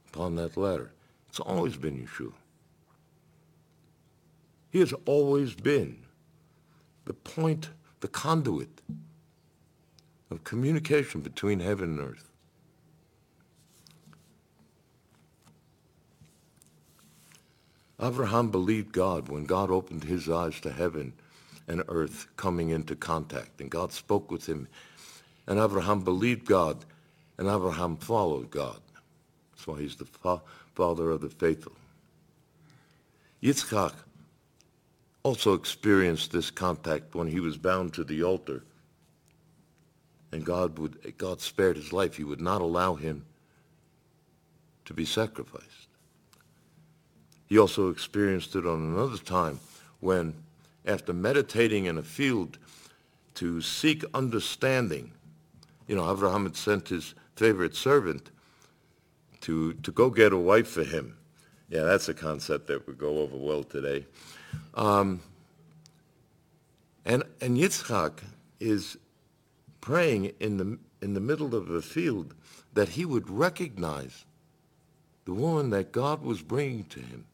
upon 0.10 0.36
that 0.36 0.58
ladder. 0.58 0.92
It's 1.30 1.40
always 1.40 1.78
been 1.78 2.06
Yeshua. 2.06 2.34
He 4.70 4.80
has 4.80 4.94
always 5.06 5.54
been 5.54 6.00
the 7.06 7.14
point, 7.14 7.70
the 8.02 8.10
conduit 8.10 8.82
of 10.30 10.44
communication 10.44 11.22
between 11.22 11.62
heaven 11.62 11.98
and 11.98 12.02
earth. 12.02 12.29
Abraham 18.02 18.50
believed 18.50 18.94
God 18.94 19.28
when 19.28 19.44
God 19.44 19.70
opened 19.70 20.06
his 20.06 20.30
eyes 20.30 20.60
to 20.62 20.72
heaven 20.72 21.14
and 21.68 21.84
earth 21.90 22.28
coming 22.38 22.70
into 22.70 22.96
contact. 22.96 23.60
And 23.60 23.70
God 23.70 23.92
spoke 23.92 24.32
with 24.32 24.48
him. 24.48 24.68
And 25.48 25.60
Abraham 25.60 26.02
believed 26.02 26.46
God. 26.46 26.86
And 27.38 27.48
Abraham 27.48 27.98
followed 27.98 28.50
God. 28.50 28.80
That's 29.52 29.68
why 29.68 29.82
he's 29.82 29.98
the 29.98 30.06
fa- 30.06 30.42
father 30.76 31.12
of 31.12 31.22
the 31.22 31.30
faithful. 31.30 31.74
Yitzchak 33.44 33.94
also 35.24 35.54
experienced 35.54 36.32
this 36.32 36.50
contact 36.50 37.16
when 37.16 37.28
he 37.28 37.42
was 37.42 37.58
bound 37.58 37.94
to 37.94 38.04
the 38.06 38.24
altar. 38.24 38.64
And 40.32 40.46
God 40.46 40.80
would 40.80 41.18
God 41.18 41.42
spared 41.42 41.76
his 41.76 41.92
life. 41.92 42.16
He 42.16 42.24
would 42.24 42.42
not 42.42 42.62
allow 42.62 42.96
him 42.96 43.26
to 44.86 44.94
be 44.94 45.06
sacrificed. 45.06 45.89
He 47.50 47.58
also 47.58 47.90
experienced 47.90 48.56
it 48.56 48.66
on 48.66 48.80
another 48.80 49.18
time 49.18 49.60
when, 50.00 50.36
after 50.86 51.14
meditating 51.14 51.86
in 51.86 51.98
a 51.98 52.04
field 52.04 52.60
to 53.36 53.60
seek 53.62 54.06
understanding, 54.14 55.12
you 55.88 55.96
know, 55.96 56.10
Abraham 56.10 56.44
had 56.44 56.56
sent 56.56 56.90
his 56.90 57.16
favorite 57.36 57.76
servant 57.76 58.30
to, 59.42 59.74
to 59.74 59.92
go 59.92 60.12
get 60.12 60.32
a 60.32 60.38
wife 60.38 60.68
for 60.68 60.84
him. 60.84 61.18
Yeah, 61.70 61.84
that's 61.84 62.08
a 62.08 62.14
concept 62.14 62.68
that 62.68 62.86
would 62.86 63.00
go 63.00 63.20
over 63.20 63.36
well 63.36 63.64
today. 63.64 64.06
Um, 64.76 65.22
and, 67.06 67.24
and 67.42 67.58
Yitzchak 67.58 68.20
is 68.60 68.98
praying 69.82 70.34
in 70.40 70.58
the, 70.58 70.78
in 71.02 71.14
the 71.14 71.20
middle 71.20 71.56
of 71.56 71.70
a 71.72 71.82
field 71.82 72.36
that 72.74 72.90
he 72.90 73.06
would 73.06 73.30
recognize 73.30 74.26
the 75.26 75.34
woman 75.34 75.72
that 75.72 75.92
God 75.92 76.22
was 76.22 76.42
bringing 76.42 76.84
to 76.86 77.00
him. 77.00 77.26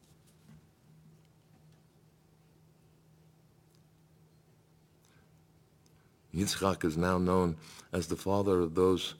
Yitzchak 6.36 6.84
is 6.84 6.96
now 6.98 7.16
known 7.16 7.56
as 7.92 8.06
the 8.06 8.16
father 8.16 8.60
of 8.60 8.74
those 8.74 9.14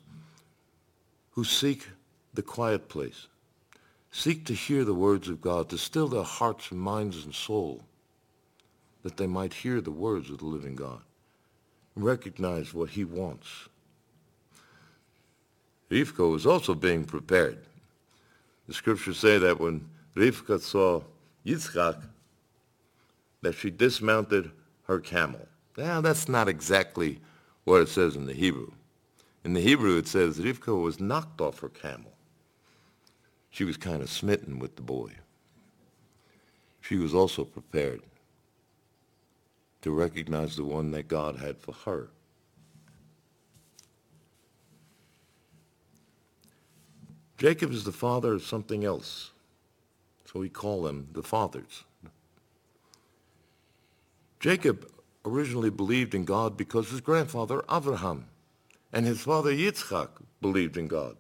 who 1.31 1.45
seek 1.45 1.89
the 2.35 2.43
quiet 2.43 2.89
place, 2.89 3.27
seek 4.11 4.45
to 4.45 4.53
hear 4.53 4.85
the 4.85 4.95
words 4.95 5.29
of 5.29 5.41
God, 5.41 5.71
to 5.71 5.79
still 5.79 6.09
their 6.09 6.23
hearts 6.23 6.71
minds 6.71 7.25
and 7.25 7.35
soul, 7.35 7.85
that 9.03 9.17
they 9.17 9.27
might 9.27 9.55
hear 9.55 9.81
the 9.81 9.91
words 9.91 10.29
of 10.31 10.39
the 10.39 10.45
living 10.45 10.75
God, 10.75 11.01
and 11.95 12.05
recognize 12.05 12.75
what 12.75 12.91
he 12.91 13.05
wants. 13.05 13.69
Rivka 15.91 16.31
was 16.31 16.45
also 16.45 16.75
being 16.75 17.05
prepared. 17.05 17.59
The 18.69 18.75
scriptures 18.75 19.19
say 19.19 19.39
that 19.39 19.61
when 19.61 19.89
Rivka 20.17 20.61
saw 20.61 21.03
Yitzchak, 21.47 22.03
that 23.43 23.55
she 23.55 23.71
dismounted 23.71 24.51
her 24.87 24.99
camel. 24.99 25.47
Now, 25.77 26.01
that's 26.01 26.29
not 26.29 26.49
exactly 26.49 27.21
what 27.65 27.83
it 27.83 27.89
says 27.89 28.17
in 28.17 28.27
the 28.27 28.33
Hebrew. 28.33 28.73
In 29.45 29.53
the 29.53 29.61
Hebrew, 29.61 29.99
it 29.99 30.09
says 30.09 30.41
Rivka 30.41 30.81
was 30.81 30.99
knocked 30.99 31.41
off 31.41 31.61
her 31.61 31.69
camel. 31.69 32.13
She 33.51 33.65
was 33.65 33.77
kind 33.77 34.03
of 34.03 34.11
smitten 34.11 34.59
with 34.59 34.77
the 34.77 34.83
boy. 34.83 35.13
She 36.81 36.97
was 36.97 37.15
also 37.15 37.45
prepared 37.45 38.01
to 39.83 39.91
recognize 39.91 40.57
the 40.57 40.65
one 40.65 40.91
that 40.93 41.09
God 41.09 41.37
had 41.37 41.59
for 41.59 41.73
her. 41.85 42.09
Jacob 47.39 47.71
is 47.71 47.85
the 47.85 47.93
father 47.93 48.33
of 48.33 48.43
something 48.43 48.85
else. 48.85 49.31
So 50.33 50.41
we 50.41 50.49
call 50.49 50.83
them 50.83 51.09
the 51.13 51.23
fathers. 51.23 51.85
Jacob 54.41 54.91
originally 55.27 55.71
believed 55.71 56.15
in 56.15 56.25
God 56.25 56.57
because 56.57 56.89
his 56.91 57.01
grandfather 57.01 57.63
Abraham 57.71 58.27
and 58.93 59.05
his 59.05 59.21
father 59.21 59.53
Yitzchak 59.53 60.09
believed 60.41 60.77
in 60.77 60.87
God. 60.87 61.17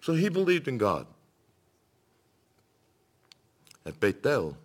So 0.00 0.12
he 0.12 0.28
believed 0.28 0.68
in 0.68 0.78
God. 0.78 1.06
At 3.84 3.98
Bethel, 3.98 4.56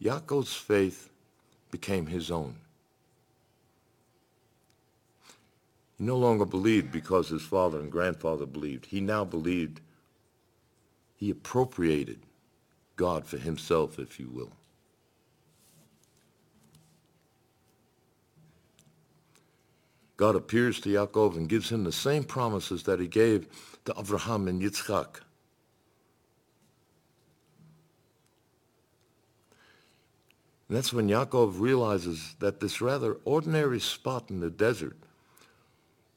Yaakov's 0.00 0.54
faith 0.54 1.10
became 1.70 2.06
his 2.06 2.30
own. 2.30 2.54
He 5.98 6.04
no 6.04 6.16
longer 6.16 6.46
believed 6.46 6.92
because 6.92 7.28
his 7.28 7.42
father 7.42 7.80
and 7.80 7.90
grandfather 7.90 8.46
believed. 8.46 8.86
He 8.86 9.00
now 9.00 9.24
believed 9.24 9.80
he 11.16 11.30
appropriated 11.30 12.20
God 12.96 13.26
for 13.26 13.36
himself, 13.36 13.98
if 13.98 14.18
you 14.18 14.30
will. 14.30 14.52
God 20.20 20.36
appears 20.36 20.78
to 20.80 20.90
Yaakov 20.90 21.38
and 21.38 21.48
gives 21.48 21.72
him 21.72 21.82
the 21.82 21.90
same 21.90 22.24
promises 22.24 22.82
that 22.82 23.00
he 23.00 23.08
gave 23.08 23.46
to 23.86 23.94
Abraham 23.98 24.48
and 24.48 24.60
Yitzchak. 24.60 25.22
And 30.68 30.76
that's 30.76 30.92
when 30.92 31.08
Yaakov 31.08 31.58
realizes 31.58 32.34
that 32.38 32.60
this 32.60 32.82
rather 32.82 33.16
ordinary 33.24 33.80
spot 33.80 34.28
in 34.28 34.40
the 34.40 34.50
desert 34.50 34.98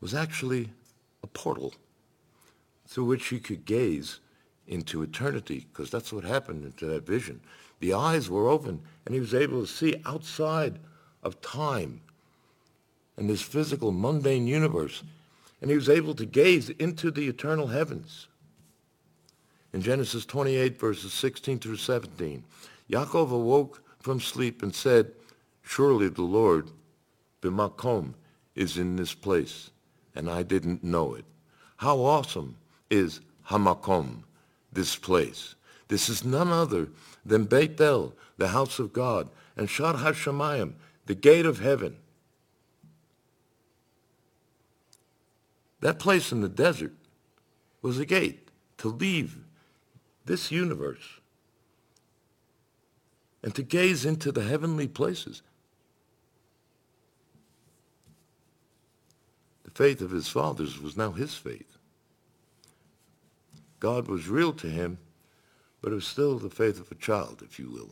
was 0.01 0.13
actually 0.13 0.71
a 1.23 1.27
portal 1.27 1.73
through 2.85 3.05
which 3.05 3.27
he 3.27 3.39
could 3.39 3.63
gaze 3.63 4.19
into 4.67 5.01
eternity, 5.01 5.65
because 5.71 5.89
that's 5.89 6.11
what 6.11 6.25
happened 6.25 6.65
into 6.65 6.85
that 6.87 7.07
vision. 7.07 7.39
The 7.79 7.93
eyes 7.93 8.29
were 8.29 8.49
open, 8.49 8.81
and 9.05 9.15
he 9.15 9.21
was 9.21 9.33
able 9.33 9.61
to 9.61 9.71
see 9.71 9.95
outside 10.05 10.79
of 11.23 11.39
time 11.41 12.01
and 13.17 13.29
this 13.29 13.41
physical, 13.41 13.91
mundane 13.91 14.47
universe. 14.47 15.03
And 15.61 15.69
he 15.69 15.77
was 15.77 15.89
able 15.89 16.13
to 16.15 16.25
gaze 16.25 16.69
into 16.69 17.11
the 17.11 17.27
eternal 17.27 17.67
heavens. 17.67 18.27
In 19.71 19.81
Genesis 19.81 20.25
28, 20.25 20.79
verses 20.79 21.13
16 21.13 21.59
through 21.59 21.77
17, 21.77 22.43
Yaakov 22.89 23.31
awoke 23.31 23.81
from 23.99 24.19
sleep 24.19 24.61
and 24.61 24.75
said, 24.75 25.11
Surely 25.63 26.09
the 26.09 26.21
Lord, 26.21 26.69
Bimakom, 27.41 28.13
is 28.55 28.77
in 28.77 28.95
this 28.97 29.13
place, 29.13 29.71
and 30.15 30.29
I 30.29 30.43
didn't 30.43 30.83
know 30.83 31.15
it. 31.15 31.25
How 31.77 31.97
awesome 31.99 32.55
is 32.89 33.21
Hamakom, 33.49 34.23
this 34.71 34.95
place. 34.95 35.55
This 35.87 36.09
is 36.09 36.23
none 36.23 36.49
other 36.49 36.89
than 37.25 37.45
Beit 37.45 37.79
El, 37.79 38.13
the 38.37 38.49
house 38.49 38.79
of 38.79 38.93
God, 38.93 39.29
and 39.57 39.67
Sha'ar 39.67 39.95
HaShamayim, 39.95 40.73
the 41.05 41.15
gate 41.15 41.45
of 41.45 41.59
heaven. 41.59 41.97
That 45.83 45.99
place 45.99 46.31
in 46.31 46.39
the 46.39 46.47
desert 46.47 46.93
was 47.81 47.99
a 47.99 48.05
gate 48.05 48.47
to 48.77 48.87
leave 48.87 49.35
this 50.23 50.49
universe 50.49 51.19
and 53.43 53.53
to 53.53 53.63
gaze 53.63 54.05
into 54.05 54.31
the 54.31 54.45
heavenly 54.45 54.87
places. 54.87 55.41
The 59.65 59.71
faith 59.71 59.99
of 59.99 60.11
his 60.11 60.29
fathers 60.29 60.79
was 60.79 60.95
now 60.95 61.11
his 61.11 61.33
faith. 61.33 61.77
God 63.81 64.07
was 64.07 64.29
real 64.29 64.53
to 64.53 64.67
him, 64.67 64.99
but 65.81 65.91
it 65.91 65.95
was 65.95 66.07
still 66.07 66.39
the 66.39 66.49
faith 66.49 66.79
of 66.79 66.89
a 66.93 66.95
child, 66.95 67.41
if 67.43 67.59
you 67.59 67.69
will. 67.69 67.89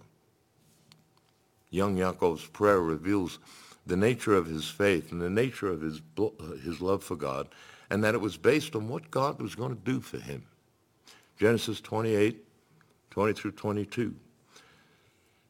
Young 1.71 1.97
Yaakov's 1.97 2.45
prayer 2.45 2.79
reveals 2.79 3.39
the 3.85 3.97
nature 3.97 4.33
of 4.33 4.45
his 4.45 4.69
faith 4.69 5.11
and 5.11 5.21
the 5.21 5.29
nature 5.29 5.67
of 5.67 5.81
his, 5.81 5.99
his 6.63 6.79
love 6.79 7.03
for 7.03 7.17
God, 7.17 7.49
and 7.91 8.05
that 8.05 8.15
it 8.15 8.21
was 8.21 8.37
based 8.37 8.73
on 8.73 8.87
what 8.87 9.11
God 9.11 9.41
was 9.41 9.53
going 9.53 9.75
to 9.75 9.91
do 9.91 9.99
for 9.99 10.17
him. 10.17 10.45
Genesis 11.37 11.81
28, 11.81 12.41
20 13.09 13.33
through 13.33 13.51
22. 13.51 14.15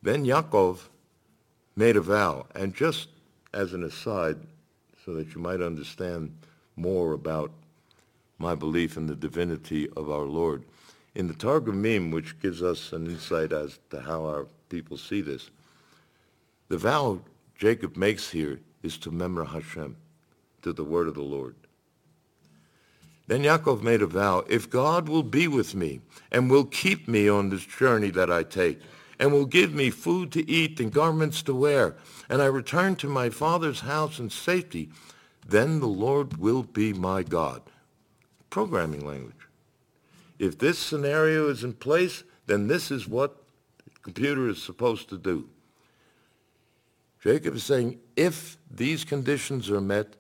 Then 0.01 0.25
Yaakov 0.25 0.79
made 1.75 1.95
a 1.95 2.01
vow, 2.01 2.47
and 2.55 2.73
just 2.73 3.09
as 3.53 3.73
an 3.73 3.83
aside, 3.83 4.37
so 5.05 5.13
that 5.13 5.35
you 5.35 5.39
might 5.39 5.61
understand 5.61 6.35
more 6.75 7.13
about 7.13 7.51
my 8.39 8.55
belief 8.55 8.97
in 8.97 9.05
the 9.05 9.15
divinity 9.15 9.87
of 9.95 10.09
our 10.09 10.25
Lord. 10.25 10.63
In 11.13 11.27
the 11.27 11.35
Targumim, 11.35 12.11
which 12.11 12.39
gives 12.41 12.63
us 12.63 12.91
an 12.91 13.05
insight 13.05 13.53
as 13.53 13.77
to 13.91 14.01
how 14.01 14.25
our 14.25 14.47
people 14.69 14.97
see 14.97 15.21
this, 15.21 15.51
the 16.69 16.77
vow 16.79 17.21
Jacob 17.55 17.95
makes 17.95 18.31
here 18.31 18.59
is 18.81 18.97
to 18.97 19.11
Memra 19.11 19.47
Hashem, 19.47 19.95
to 20.63 20.73
the 20.73 20.83
word 20.83 21.07
of 21.07 21.13
the 21.13 21.21
Lord. 21.21 21.53
Then 23.27 23.43
Yaakov 23.43 23.81
made 23.81 24.01
a 24.01 24.07
vow, 24.07 24.43
if 24.49 24.69
God 24.69 25.07
will 25.07 25.23
be 25.23 25.47
with 25.47 25.73
me 25.73 26.01
and 26.31 26.49
will 26.49 26.65
keep 26.65 27.07
me 27.07 27.29
on 27.29 27.49
this 27.49 27.65
journey 27.65 28.09
that 28.11 28.31
I 28.31 28.43
take, 28.43 28.79
and 29.19 29.31
will 29.31 29.45
give 29.45 29.73
me 29.73 29.91
food 29.91 30.31
to 30.31 30.49
eat 30.49 30.79
and 30.79 30.91
garments 30.91 31.43
to 31.43 31.53
wear, 31.53 31.95
and 32.27 32.41
I 32.41 32.45
return 32.45 32.95
to 32.97 33.07
my 33.07 33.29
father's 33.29 33.81
house 33.81 34.17
in 34.17 34.31
safety, 34.31 34.89
then 35.47 35.79
the 35.79 35.87
Lord 35.87 36.37
will 36.37 36.63
be 36.63 36.91
my 36.91 37.21
God. 37.21 37.61
Programming 38.49 39.05
language. 39.05 39.47
If 40.39 40.57
this 40.57 40.79
scenario 40.79 41.49
is 41.49 41.63
in 41.63 41.73
place, 41.73 42.23
then 42.47 42.67
this 42.67 42.89
is 42.89 43.07
what 43.07 43.43
the 43.85 43.91
computer 44.01 44.49
is 44.49 44.61
supposed 44.61 45.07
to 45.09 45.17
do. 45.19 45.47
Jacob 47.21 47.55
is 47.55 47.63
saying, 47.63 47.99
if 48.15 48.57
these 48.69 49.05
conditions 49.05 49.69
are 49.69 49.79
met, 49.79 50.15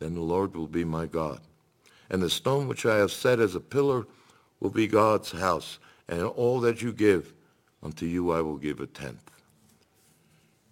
then 0.00 0.14
the 0.14 0.20
Lord 0.20 0.56
will 0.56 0.66
be 0.66 0.84
my 0.84 1.06
God. 1.06 1.40
And 2.12 2.22
the 2.22 2.30
stone 2.30 2.68
which 2.68 2.86
I 2.86 2.98
have 2.98 3.10
set 3.10 3.40
as 3.40 3.56
a 3.56 3.60
pillar 3.60 4.06
will 4.60 4.70
be 4.70 4.86
God's 4.86 5.32
house, 5.32 5.80
and 6.08 6.22
all 6.22 6.60
that 6.60 6.80
you 6.80 6.92
give 6.92 7.34
Unto 7.82 8.06
you 8.06 8.30
I 8.30 8.40
will 8.40 8.58
give 8.58 8.80
a 8.80 8.86
tenth. 8.86 9.30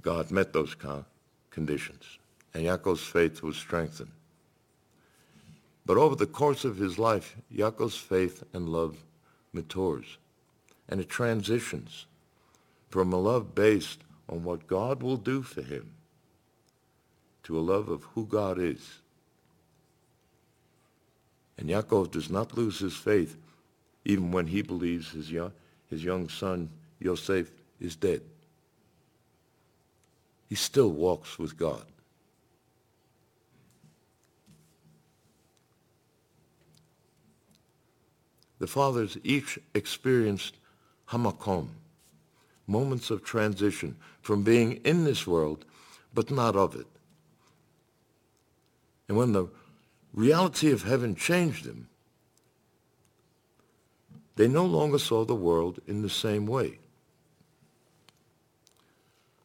God 0.01 0.31
met 0.31 0.53
those 0.53 0.77
conditions, 1.51 2.19
and 2.55 2.65
Yaakov's 2.65 3.03
faith 3.03 3.43
was 3.43 3.57
strengthened. 3.57 4.13
But 5.85 5.97
over 5.97 6.15
the 6.15 6.27
course 6.27 6.65
of 6.65 6.77
his 6.77 6.99
life, 6.99 7.37
Yaakov's 7.53 7.97
faith 7.97 8.45
and 8.53 8.69
love 8.69 8.97
matures, 9.53 10.19
and 10.89 11.01
it 11.01 11.09
transitions 11.09 12.07
from 12.89 13.13
a 13.13 13.19
love 13.19 13.55
based 13.55 14.01
on 14.29 14.45
what 14.45 14.69
God 14.69 15.03
will 15.03 15.17
do 15.17 15.43
for 15.43 15.63
him 15.63 15.91
to 17.43 17.59
a 17.59 17.61
love 17.61 17.89
of 17.89 18.05
who 18.15 18.25
God 18.27 18.59
is. 18.59 19.01
And 21.61 21.69
Yaakov 21.69 22.11
does 22.11 22.31
not 22.31 22.57
lose 22.57 22.79
his 22.79 22.97
faith 22.97 23.37
even 24.07 24.33
when 24.33 24.47
he 24.47 24.63
believes 24.63 25.11
his 25.11 25.31
young, 25.31 25.53
his 25.91 26.03
young 26.03 26.29
son 26.31 26.71
Yosef 26.99 27.51
is 27.79 27.95
dead. 27.95 28.23
He 30.49 30.55
still 30.55 30.91
walks 30.91 31.39
with 31.39 31.57
God. 31.59 31.85
The 38.59 38.67
fathers 38.67 39.19
each 39.23 39.59
experienced 39.75 40.55
hamakom, 41.09 41.69
moments 42.67 43.11
of 43.11 43.23
transition 43.23 43.97
from 44.23 44.43
being 44.43 44.73
in 44.85 45.05
this 45.05 45.27
world 45.27 45.67
but 46.15 46.31
not 46.31 46.57
of 46.57 46.75
it. 46.75 46.87
And 49.09 49.17
when 49.17 49.33
the 49.33 49.49
reality 50.13 50.71
of 50.71 50.83
heaven 50.83 51.15
changed 51.15 51.65
them, 51.65 51.89
they 54.37 54.49
no 54.49 54.65
longer 54.65 54.99
saw 54.99 55.25
the 55.25 55.35
world 55.35 55.81
in 55.87 56.03
the 56.03 56.11
same 56.11 56.47
way. 56.47 56.79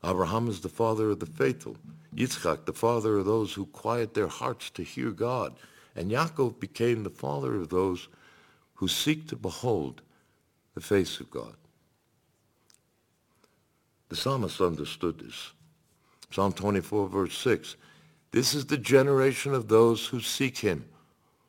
Abraham 0.03 0.47
is 0.47 0.61
the 0.61 0.69
father 0.69 1.09
of 1.09 1.19
the 1.19 1.25
faithful. 1.25 1.77
Yitzchak, 2.15 2.65
the 2.65 2.73
father 2.73 3.17
of 3.17 3.25
those 3.25 3.53
who 3.53 3.65
quiet 3.65 4.13
their 4.13 4.27
hearts 4.27 4.69
to 4.71 4.83
hear 4.83 5.11
God. 5.11 5.55
And 5.95 6.11
Yaakov 6.11 6.59
became 6.59 7.03
the 7.03 7.09
father 7.09 7.55
of 7.55 7.69
those 7.69 8.07
who 8.75 8.87
seek 8.87 9.27
to 9.27 9.35
behold 9.35 10.01
the 10.75 10.81
face 10.81 11.19
of 11.19 11.31
God. 11.31 11.55
The 14.09 14.15
psalmist 14.15 14.61
understood 14.61 15.19
this. 15.19 15.51
Psalm 16.31 16.53
24, 16.53 17.07
verse 17.07 17.37
6. 17.37 17.75
This 18.35 18.53
is 18.53 18.65
the 18.65 18.77
generation 18.77 19.53
of 19.53 19.69
those 19.69 20.07
who 20.07 20.19
seek 20.19 20.57
him, 20.57 20.83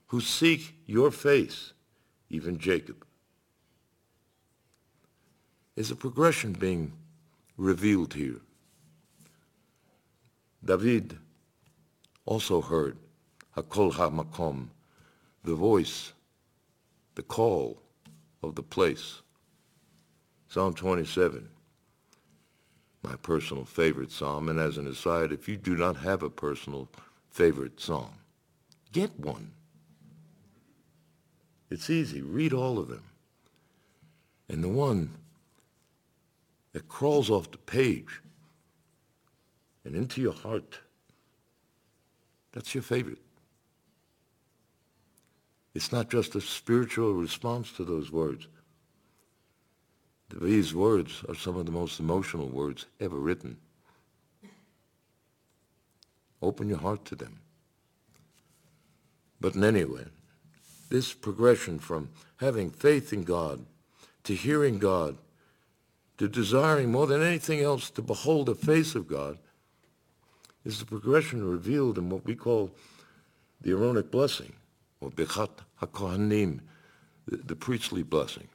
who 0.07 0.21
seek 0.21 0.77
your 0.87 1.11
face, 1.11 1.73
even 2.31 2.59
Jacob. 2.59 3.05
Is 5.75 5.91
a 5.91 5.97
progression 5.97 6.53
being 6.53 6.93
revealed 7.57 8.15
here. 8.15 8.41
David 10.65 11.19
also 12.25 12.61
heard 12.61 12.97
Hakol 13.57 13.93
HaMakom, 13.93 14.69
the 15.43 15.57
voice, 15.57 16.13
the 17.17 17.25
call 17.25 17.83
of 18.45 18.55
the 18.55 18.63
place. 18.63 19.23
Psalm 20.47 20.73
27, 20.73 21.49
my 23.03 23.17
personal 23.17 23.65
favorite 23.65 24.11
psalm. 24.11 24.49
And 24.49 24.59
as 24.59 24.79
an 24.79 24.87
aside, 24.87 25.33
if 25.33 25.49
you 25.49 25.57
do 25.57 25.77
not 25.77 25.97
have 25.97 26.23
a 26.23 26.31
personal 26.31 26.89
favorite 27.31 27.81
psalm, 27.81 28.13
get 28.93 29.19
one. 29.19 29.53
It's 31.71 31.91
easy. 31.91 32.23
Read 32.23 32.53
all 32.53 32.79
of 32.79 32.89
them. 32.89 33.05
And 34.49 34.63
the 34.63 34.69
one 34.69 35.11
that 36.73 36.89
crawls 36.89 37.31
off 37.31 37.51
the 37.51 37.59
page 37.59 38.21
and 39.85 39.95
into 39.95 40.21
your 40.21 40.33
heart. 40.33 40.79
That's 42.53 42.75
your 42.75 42.83
favorite. 42.83 43.19
It's 45.75 45.93
not 45.93 46.11
just 46.11 46.35
a 46.35 46.41
spiritual 46.41 47.15
response 47.15 47.73
to 47.73 47.85
those 47.85 48.11
words. 48.11 48.49
These 50.29 50.75
words 50.75 51.23
are 51.29 51.35
some 51.35 51.57
of 51.57 51.67
the 51.67 51.73
most 51.73 52.01
emotional 52.01 52.49
words 52.49 52.87
ever 53.01 53.17
written. 53.17 53.57
Open 56.43 56.69
your 56.69 56.79
heart 56.79 57.05
to 57.07 57.15
them. 57.15 57.41
But 59.41 59.55
in 59.55 59.65
any 59.65 59.85
way, 59.85 60.05
this 60.89 61.13
progression 61.13 61.79
from 61.79 62.11
having 62.39 62.71
faith 62.71 63.13
in 63.13 63.25
God 63.25 63.65
to 64.25 64.35
hearing 64.35 64.79
God 64.79 65.17
to 66.19 66.29
desiring 66.29 66.91
more 66.91 67.07
than 67.07 67.23
anything 67.23 67.61
else 67.61 67.91
to 67.91 68.03
behold 68.03 68.47
the 68.47 68.55
face 68.55 68.95
of 68.95 69.07
God 69.07 69.39
is 70.65 70.79
the 70.79 70.87
progression 70.87 71.49
revealed 71.49 71.99
in 71.99 72.09
what 72.09 72.25
we 72.25 72.35
call 72.35 72.71
the 73.61 73.71
Aaronic 73.71 74.11
blessing, 74.11 74.53
or 75.01 75.11
Birchat 75.11 75.51
HaKohanim, 75.81 76.61
the, 77.27 77.37
the 77.37 77.57
priestly 77.57 78.03
blessing. 78.03 78.49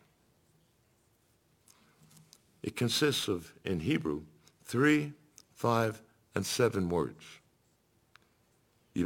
It 2.64 2.76
consists 2.76 3.28
of, 3.28 3.53
in 3.66 3.80
Hebrew, 3.80 4.24
three, 4.64 5.14
five, 5.53 6.01
and 6.36 6.45
seven 6.45 6.89
words. 6.89 7.24
May 8.95 9.03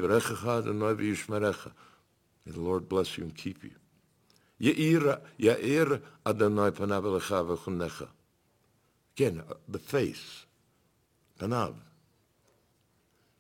the 2.52 2.62
Lord 2.62 2.90
bless 2.90 3.18
you 3.18 3.24
and 3.24 3.36
keep 3.36 3.64
you. 3.64 3.72
Again, 9.18 9.44
uh, 9.50 9.54
the 9.68 9.80
face, 9.80 10.46
panav. 11.40 11.76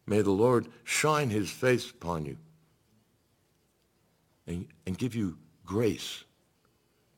May 0.07 0.21
the 0.21 0.31
Lord 0.31 0.67
shine 0.83 1.29
his 1.29 1.49
face 1.49 1.89
upon 1.89 2.25
you 2.25 2.37
and, 4.47 4.67
and 4.85 4.97
give 4.97 5.15
you 5.15 5.37
grace, 5.65 6.23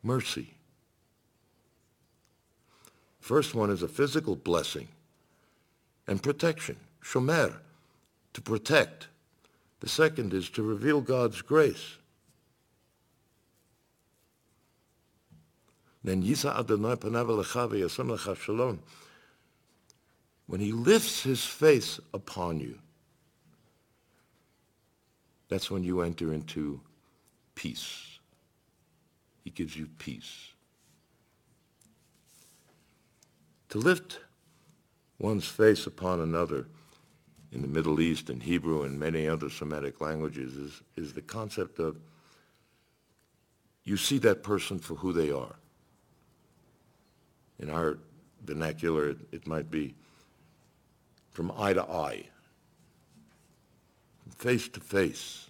mercy. 0.04 0.57
First 3.28 3.54
one 3.54 3.70
is 3.70 3.84
a 3.84 3.90
physical 3.90 4.38
blessing 4.38 4.88
and 6.08 6.24
protection, 6.24 6.78
shomer, 7.04 7.56
to 8.32 8.40
protect. 8.40 9.10
The 9.82 9.90
second 9.90 10.34
is 10.34 10.50
to 10.52 10.64
reveal 10.64 11.02
God's 11.02 11.42
grace. 11.42 11.98
Then 16.06 16.24
Yisa 16.24 16.58
Adonai 16.58 16.96
Panav 16.96 18.38
Shalom 18.38 18.80
when 20.46 20.62
he 20.62 20.72
lifts 20.72 21.24
his 21.24 21.44
face 21.44 22.00
upon 22.14 22.62
you, 22.62 22.80
that's 25.50 25.70
when 25.70 25.84
you 25.84 26.00
enter 26.00 26.32
into 26.32 26.80
peace. 27.56 28.20
He 29.44 29.50
gives 29.50 29.76
you 29.76 29.90
peace. 30.00 30.54
To 33.70 33.80
lift 33.80 34.20
one's 35.20 35.46
face 35.46 35.88
upon 35.88 36.22
another 36.22 36.68
in 37.52 37.62
the 37.62 37.68
Middle 37.68 38.00
East 38.00 38.30
and 38.30 38.42
Hebrew 38.42 38.84
and 38.84 39.00
many 39.00 39.28
other 39.28 39.50
Semitic 39.50 40.02
languages 40.02 40.56
is, 40.56 40.82
is 40.96 41.14
the 41.14 41.22
concept 41.22 41.80
of 41.80 41.98
you 43.84 43.96
see 43.96 44.18
that 44.20 44.44
person 44.44 44.80
for 44.80 44.96
who 44.96 45.14
they 45.14 45.32
are. 45.32 45.56
In 47.60 47.70
our 47.70 47.98
vernacular, 48.44 49.10
it, 49.10 49.18
it 49.32 49.48
might 49.48 49.72
be 49.72 49.96
from 51.32 51.52
eye 51.58 51.74
to 51.74 51.84
eye, 51.84 52.24
from 54.22 54.32
face 54.34 54.68
to 54.68 54.82
face. 54.82 55.50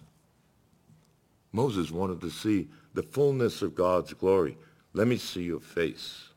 Moses 1.52 1.90
wanted 1.90 2.20
to 2.20 2.30
see 2.30 2.68
the 2.94 3.02
fullness 3.02 3.60
of 3.60 3.74
God's 3.74 4.14
glory. 4.14 4.56
Let 4.92 5.08
me 5.08 5.16
see 5.16 5.42
your 5.42 5.60
face. 5.60 6.28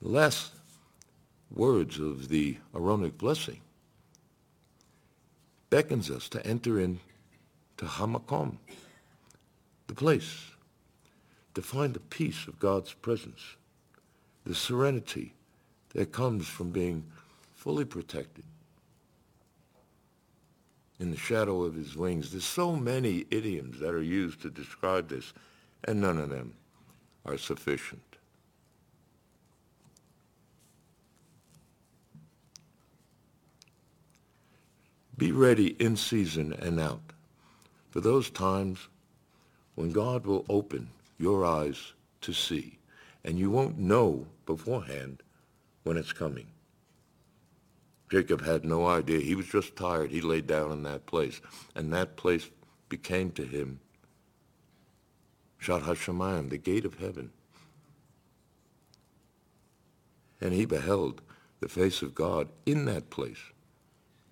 The 0.00 0.08
last 0.08 0.52
words 1.50 1.98
of 1.98 2.28
the 2.28 2.58
Aaronic 2.74 3.18
blessing 3.18 3.60
beckons 5.70 6.10
us 6.10 6.28
to 6.30 6.46
enter 6.46 6.78
into 6.78 7.00
Hamakom, 7.78 8.58
the 9.88 9.94
place, 9.94 10.52
to 11.54 11.62
find 11.62 11.94
the 11.94 12.00
peace 12.00 12.46
of 12.46 12.60
God's 12.60 12.92
presence, 12.92 13.56
the 14.44 14.54
serenity 14.54 15.34
that 15.94 16.12
comes 16.12 16.46
from 16.46 16.70
being 16.70 17.04
fully 17.54 17.84
protected 17.84 18.44
in 21.00 21.10
the 21.10 21.16
shadow 21.16 21.62
of 21.62 21.74
his 21.74 21.96
wings. 21.96 22.30
There's 22.30 22.44
so 22.44 22.76
many 22.76 23.26
idioms 23.30 23.80
that 23.80 23.94
are 23.94 24.02
used 24.02 24.42
to 24.42 24.50
describe 24.50 25.08
this, 25.08 25.32
and 25.84 26.00
none 26.00 26.18
of 26.18 26.30
them 26.30 26.54
are 27.26 27.36
sufficient. 27.36 28.07
Be 35.18 35.32
ready 35.32 35.74
in 35.80 35.96
season 35.96 36.52
and 36.52 36.78
out 36.78 37.12
for 37.90 38.00
those 38.00 38.30
times 38.30 38.86
when 39.74 39.90
God 39.90 40.24
will 40.24 40.46
open 40.48 40.90
your 41.18 41.44
eyes 41.44 41.92
to 42.20 42.32
see, 42.32 42.78
and 43.24 43.36
you 43.36 43.50
won't 43.50 43.78
know 43.78 44.28
beforehand 44.46 45.24
when 45.82 45.96
it's 45.96 46.12
coming. 46.12 46.46
Jacob 48.08 48.42
had 48.42 48.64
no 48.64 48.86
idea. 48.86 49.18
He 49.18 49.34
was 49.34 49.46
just 49.46 49.74
tired. 49.74 50.12
He 50.12 50.20
laid 50.20 50.46
down 50.46 50.70
in 50.70 50.84
that 50.84 51.06
place, 51.06 51.40
and 51.74 51.92
that 51.92 52.16
place 52.16 52.48
became 52.88 53.32
to 53.32 53.44
him 53.44 53.80
Sha'ar 55.60 55.82
HaShamayim, 55.82 56.48
the 56.50 56.58
gate 56.58 56.84
of 56.84 57.00
heaven. 57.00 57.32
And 60.40 60.52
he 60.52 60.64
beheld 60.64 61.20
the 61.58 61.66
face 61.68 62.02
of 62.02 62.14
God 62.14 62.48
in 62.64 62.84
that 62.84 63.10
place 63.10 63.38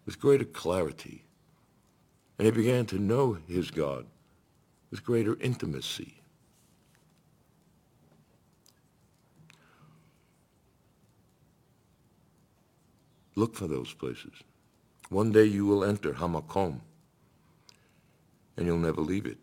with 0.06 0.20
greater 0.20 0.44
clarity. 0.44 1.24
And 2.38 2.46
he 2.46 2.52
began 2.52 2.86
to 2.86 2.98
know 2.98 3.38
his 3.46 3.70
God 3.70 4.06
with 4.90 5.04
greater 5.04 5.36
intimacy. 5.40 6.22
Look 13.34 13.54
for 13.54 13.66
those 13.66 13.92
places. 13.92 14.32
One 15.10 15.30
day 15.32 15.44
you 15.44 15.66
will 15.66 15.84
enter 15.84 16.14
Hamakom, 16.14 16.80
and 18.56 18.66
you'll 18.66 18.78
never 18.78 19.02
leave 19.02 19.26
it. 19.26 19.36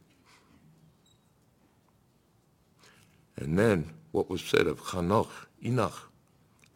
And 3.38 3.58
then 3.58 3.92
what 4.12 4.30
was 4.30 4.42
said 4.42 4.68
of 4.68 4.80
Hanoch, 4.80 5.30
Enoch, 5.64 6.10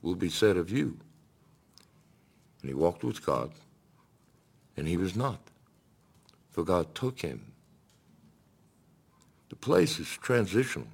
will 0.01 0.15
be 0.15 0.29
said 0.29 0.57
of 0.57 0.69
you. 0.69 0.97
And 2.61 2.69
he 2.69 2.73
walked 2.73 3.03
with 3.03 3.25
God 3.25 3.51
and 4.77 4.87
he 4.87 4.95
was 4.95 5.15
not, 5.15 5.39
for 6.51 6.63
God 6.63 6.93
took 6.93 7.19
him. 7.19 7.51
The 9.49 9.55
place 9.55 9.99
is 9.99 10.07
transitional. 10.07 10.87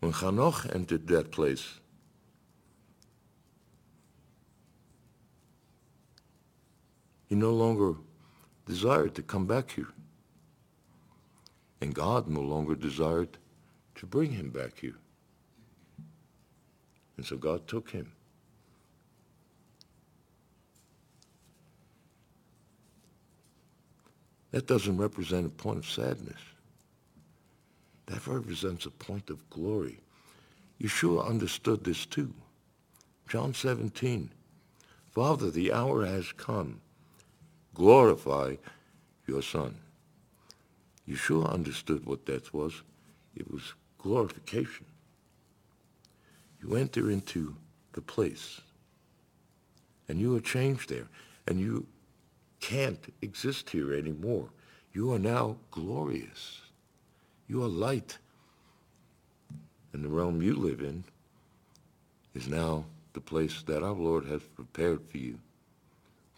When 0.00 0.12
Hanoch 0.12 0.74
entered 0.74 1.06
that 1.08 1.30
place, 1.30 1.80
he 7.28 7.34
no 7.34 7.52
longer 7.52 7.94
desired 8.66 9.14
to 9.14 9.22
come 9.22 9.46
back 9.46 9.70
here. 9.70 9.88
And 11.80 11.94
God 11.94 12.28
no 12.28 12.40
longer 12.40 12.74
desired 12.74 13.36
to 13.96 14.06
bring 14.06 14.32
him 14.32 14.50
back 14.50 14.78
here. 14.78 14.96
And 17.16 17.26
so 17.26 17.36
God 17.36 17.66
took 17.68 17.90
him. 17.90 18.13
That 24.54 24.68
doesn't 24.68 24.98
represent 24.98 25.46
a 25.46 25.48
point 25.48 25.78
of 25.78 25.90
sadness. 25.90 26.38
That 28.06 28.24
represents 28.24 28.86
a 28.86 28.90
point 28.90 29.28
of 29.28 29.50
glory. 29.50 29.98
Yeshua 30.80 31.28
understood 31.28 31.82
this 31.82 32.06
too. 32.06 32.32
John 33.28 33.52
17, 33.52 34.30
Father, 35.10 35.50
the 35.50 35.72
hour 35.72 36.06
has 36.06 36.30
come. 36.30 36.80
Glorify 37.74 38.54
your 39.26 39.42
Son. 39.42 39.74
Yeshua 41.08 41.52
understood 41.52 42.06
what 42.06 42.24
that 42.26 42.54
was. 42.54 42.80
It 43.34 43.50
was 43.50 43.74
glorification. 43.98 44.86
You 46.62 46.76
enter 46.76 47.10
into 47.10 47.56
the 47.92 48.02
place, 48.02 48.60
and 50.08 50.20
you 50.20 50.36
are 50.36 50.40
changed 50.40 50.90
there, 50.90 51.08
and 51.48 51.58
you 51.58 51.88
can't 52.64 53.12
exist 53.20 53.68
here 53.68 53.92
anymore. 53.92 54.48
You 54.94 55.12
are 55.12 55.18
now 55.18 55.58
glorious. 55.70 56.62
You 57.46 57.62
are 57.62 57.68
light. 57.68 58.16
And 59.92 60.02
the 60.02 60.08
realm 60.08 60.40
you 60.40 60.54
live 60.54 60.80
in 60.80 61.04
is 62.34 62.48
now 62.48 62.86
the 63.12 63.20
place 63.20 63.62
that 63.66 63.82
our 63.82 63.92
Lord 63.92 64.24
has 64.24 64.40
prepared 64.42 65.06
for 65.06 65.18
you 65.18 65.38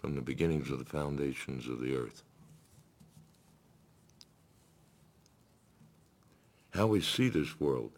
from 0.01 0.17
the 0.17 0.21
beginnings 0.21 0.69
of 0.69 0.81
the 0.81 0.85
foundations 0.85 1.69
of 1.69 1.81
the 1.81 1.95
earth. 1.95 2.25
How 6.71 6.89
we 6.89 7.03
see 7.03 7.29
this 7.29 7.61
world 7.61 7.93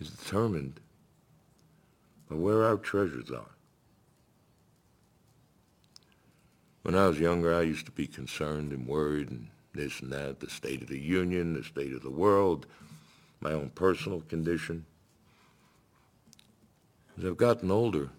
is 0.00 0.10
determined 0.10 0.80
but 2.28 2.38
where 2.38 2.64
our 2.64 2.76
treasures 2.76 3.30
are. 3.30 3.50
When 6.82 6.94
I 6.94 7.08
was 7.08 7.18
younger, 7.18 7.54
I 7.54 7.62
used 7.62 7.86
to 7.86 7.92
be 7.92 8.06
concerned 8.06 8.72
and 8.72 8.86
worried 8.86 9.30
and 9.30 9.48
this 9.74 10.00
and 10.00 10.12
that, 10.12 10.40
the 10.40 10.50
state 10.50 10.82
of 10.82 10.88
the 10.88 10.98
union, 10.98 11.54
the 11.54 11.62
state 11.62 11.92
of 11.92 12.02
the 12.02 12.10
world, 12.10 12.66
my 13.40 13.52
own 13.52 13.70
personal 13.70 14.20
condition. 14.22 14.86
As 17.16 17.24
I've 17.24 17.36
gotten 17.36 17.70
older, 17.70 18.10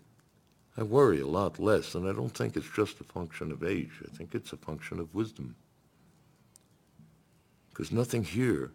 I 0.77 0.83
worry 0.83 1.19
a 1.19 1.27
lot 1.27 1.59
less, 1.59 1.95
and 1.95 2.07
I 2.07 2.13
don't 2.13 2.29
think 2.29 2.55
it's 2.55 2.69
just 2.69 3.01
a 3.01 3.03
function 3.03 3.51
of 3.51 3.63
age. 3.63 3.91
I 4.03 4.15
think 4.15 4.33
it's 4.33 4.53
a 4.53 4.57
function 4.57 4.99
of 4.99 5.13
wisdom. 5.13 5.55
Because 7.69 7.91
nothing 7.91 8.23
here 8.23 8.71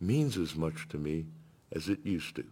means 0.00 0.36
as 0.36 0.54
much 0.54 0.88
to 0.88 0.98
me 0.98 1.26
as 1.72 1.88
it 1.88 2.04
used 2.04 2.36
to. 2.36 2.44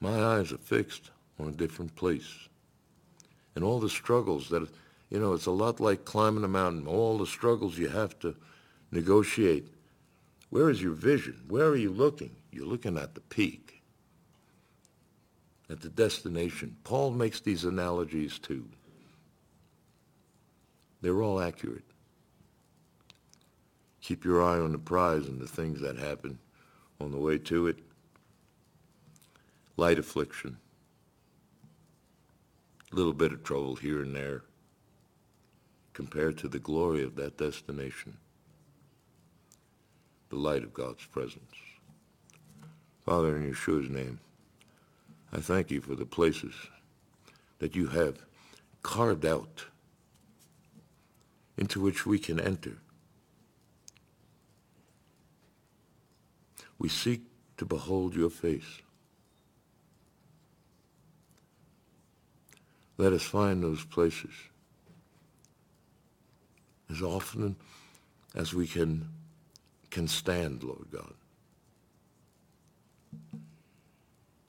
My 0.00 0.22
eyes 0.22 0.52
are 0.52 0.58
fixed 0.58 1.10
on 1.38 1.48
a 1.48 1.52
different 1.52 1.94
place. 1.96 2.48
And 3.54 3.64
all 3.64 3.80
the 3.80 3.88
struggles 3.88 4.48
that, 4.50 4.68
you 5.10 5.18
know, 5.18 5.32
it's 5.32 5.46
a 5.46 5.50
lot 5.50 5.80
like 5.80 6.04
climbing 6.04 6.44
a 6.44 6.48
mountain, 6.48 6.86
all 6.86 7.18
the 7.18 7.26
struggles 7.26 7.78
you 7.78 7.88
have 7.88 8.18
to 8.20 8.34
negotiate. 8.92 9.68
Where 10.50 10.70
is 10.70 10.80
your 10.80 10.92
vision? 10.92 11.42
Where 11.48 11.66
are 11.66 11.76
you 11.76 11.90
looking? 11.90 12.30
You're 12.52 12.66
looking 12.66 12.96
at 12.96 13.14
the 13.14 13.20
peak, 13.20 13.82
at 15.68 15.80
the 15.80 15.88
destination. 15.88 16.76
Paul 16.84 17.10
makes 17.10 17.40
these 17.40 17.64
analogies 17.64 18.38
too. 18.38 18.64
They're 21.00 21.22
all 21.22 21.40
accurate. 21.40 21.84
Keep 24.00 24.24
your 24.24 24.42
eye 24.42 24.58
on 24.58 24.72
the 24.72 24.78
prize 24.78 25.26
and 25.26 25.40
the 25.40 25.46
things 25.46 25.80
that 25.80 25.98
happen 25.98 26.38
on 27.00 27.10
the 27.12 27.18
way 27.18 27.38
to 27.38 27.66
it 27.66 27.78
light 29.78 29.98
affliction, 29.98 30.58
a 32.92 32.96
little 32.96 33.14
bit 33.14 33.32
of 33.32 33.42
trouble 33.44 33.76
here 33.76 34.02
and 34.02 34.14
there 34.14 34.42
compared 35.94 36.36
to 36.38 36.48
the 36.48 36.58
glory 36.58 37.02
of 37.02 37.16
that 37.16 37.38
destination. 37.38 38.16
the 40.30 40.36
light 40.36 40.62
of 40.62 40.74
God's 40.74 41.04
presence. 41.06 41.54
Father, 43.04 43.36
in 43.36 43.50
Yeshua's 43.50 43.88
name, 43.88 44.20
I 45.32 45.38
thank 45.40 45.70
you 45.70 45.80
for 45.80 45.94
the 45.94 46.06
places 46.06 46.54
that 47.58 47.74
you 47.74 47.88
have 47.88 48.24
carved 48.82 49.26
out 49.26 49.66
into 51.56 51.80
which 51.80 52.06
we 52.06 52.18
can 52.18 52.38
enter. 52.38 52.78
We 56.78 56.88
seek 56.88 57.22
to 57.56 57.64
behold 57.66 58.14
your 58.14 58.30
face. 58.30 58.82
Let 62.98 63.12
us 63.12 63.22
find 63.22 63.62
those 63.62 63.84
places 63.84 64.32
as 66.90 67.00
often 67.00 67.54
as 68.34 68.52
we 68.52 68.66
can 68.66 69.08
can 69.90 70.08
stand, 70.08 70.62
Lord 70.62 70.86
God. 70.92 71.14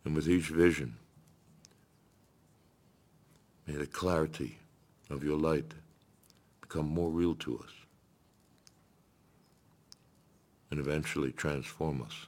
And 0.04 0.16
with 0.16 0.28
each 0.28 0.50
vision, 0.50 0.96
may 3.66 3.76
the 3.76 3.88
clarity 3.88 4.58
of 5.10 5.24
your 5.24 5.38
light 5.38 5.72
become 6.60 6.88
more 6.88 7.10
real 7.10 7.36
to 7.36 7.58
us 7.60 7.72
and 10.72 10.80
eventually 10.80 11.32
transform 11.32 12.02
us. 12.02 12.26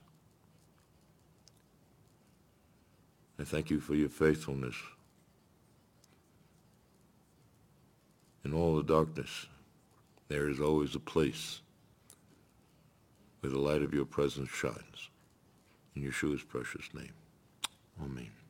I 3.40 3.44
thank 3.44 3.70
you 3.70 3.80
for 3.80 3.96
your 3.96 4.10
faithfulness 4.10 4.76
in 8.44 8.54
all 8.54 8.76
the 8.76 8.84
darkness. 8.84 9.48
There 10.28 10.50
is 10.50 10.60
always 10.60 10.96
a 10.96 11.00
place 11.00 11.62
where 13.42 13.52
the 13.52 13.60
light 13.60 13.82
of 13.82 13.94
your 13.94 14.06
presence 14.06 14.50
shines. 14.50 15.10
In 15.96 16.04
Yeshua's 16.04 16.44
precious 16.44 16.88
name. 16.94 17.14
Amen. 18.02 18.41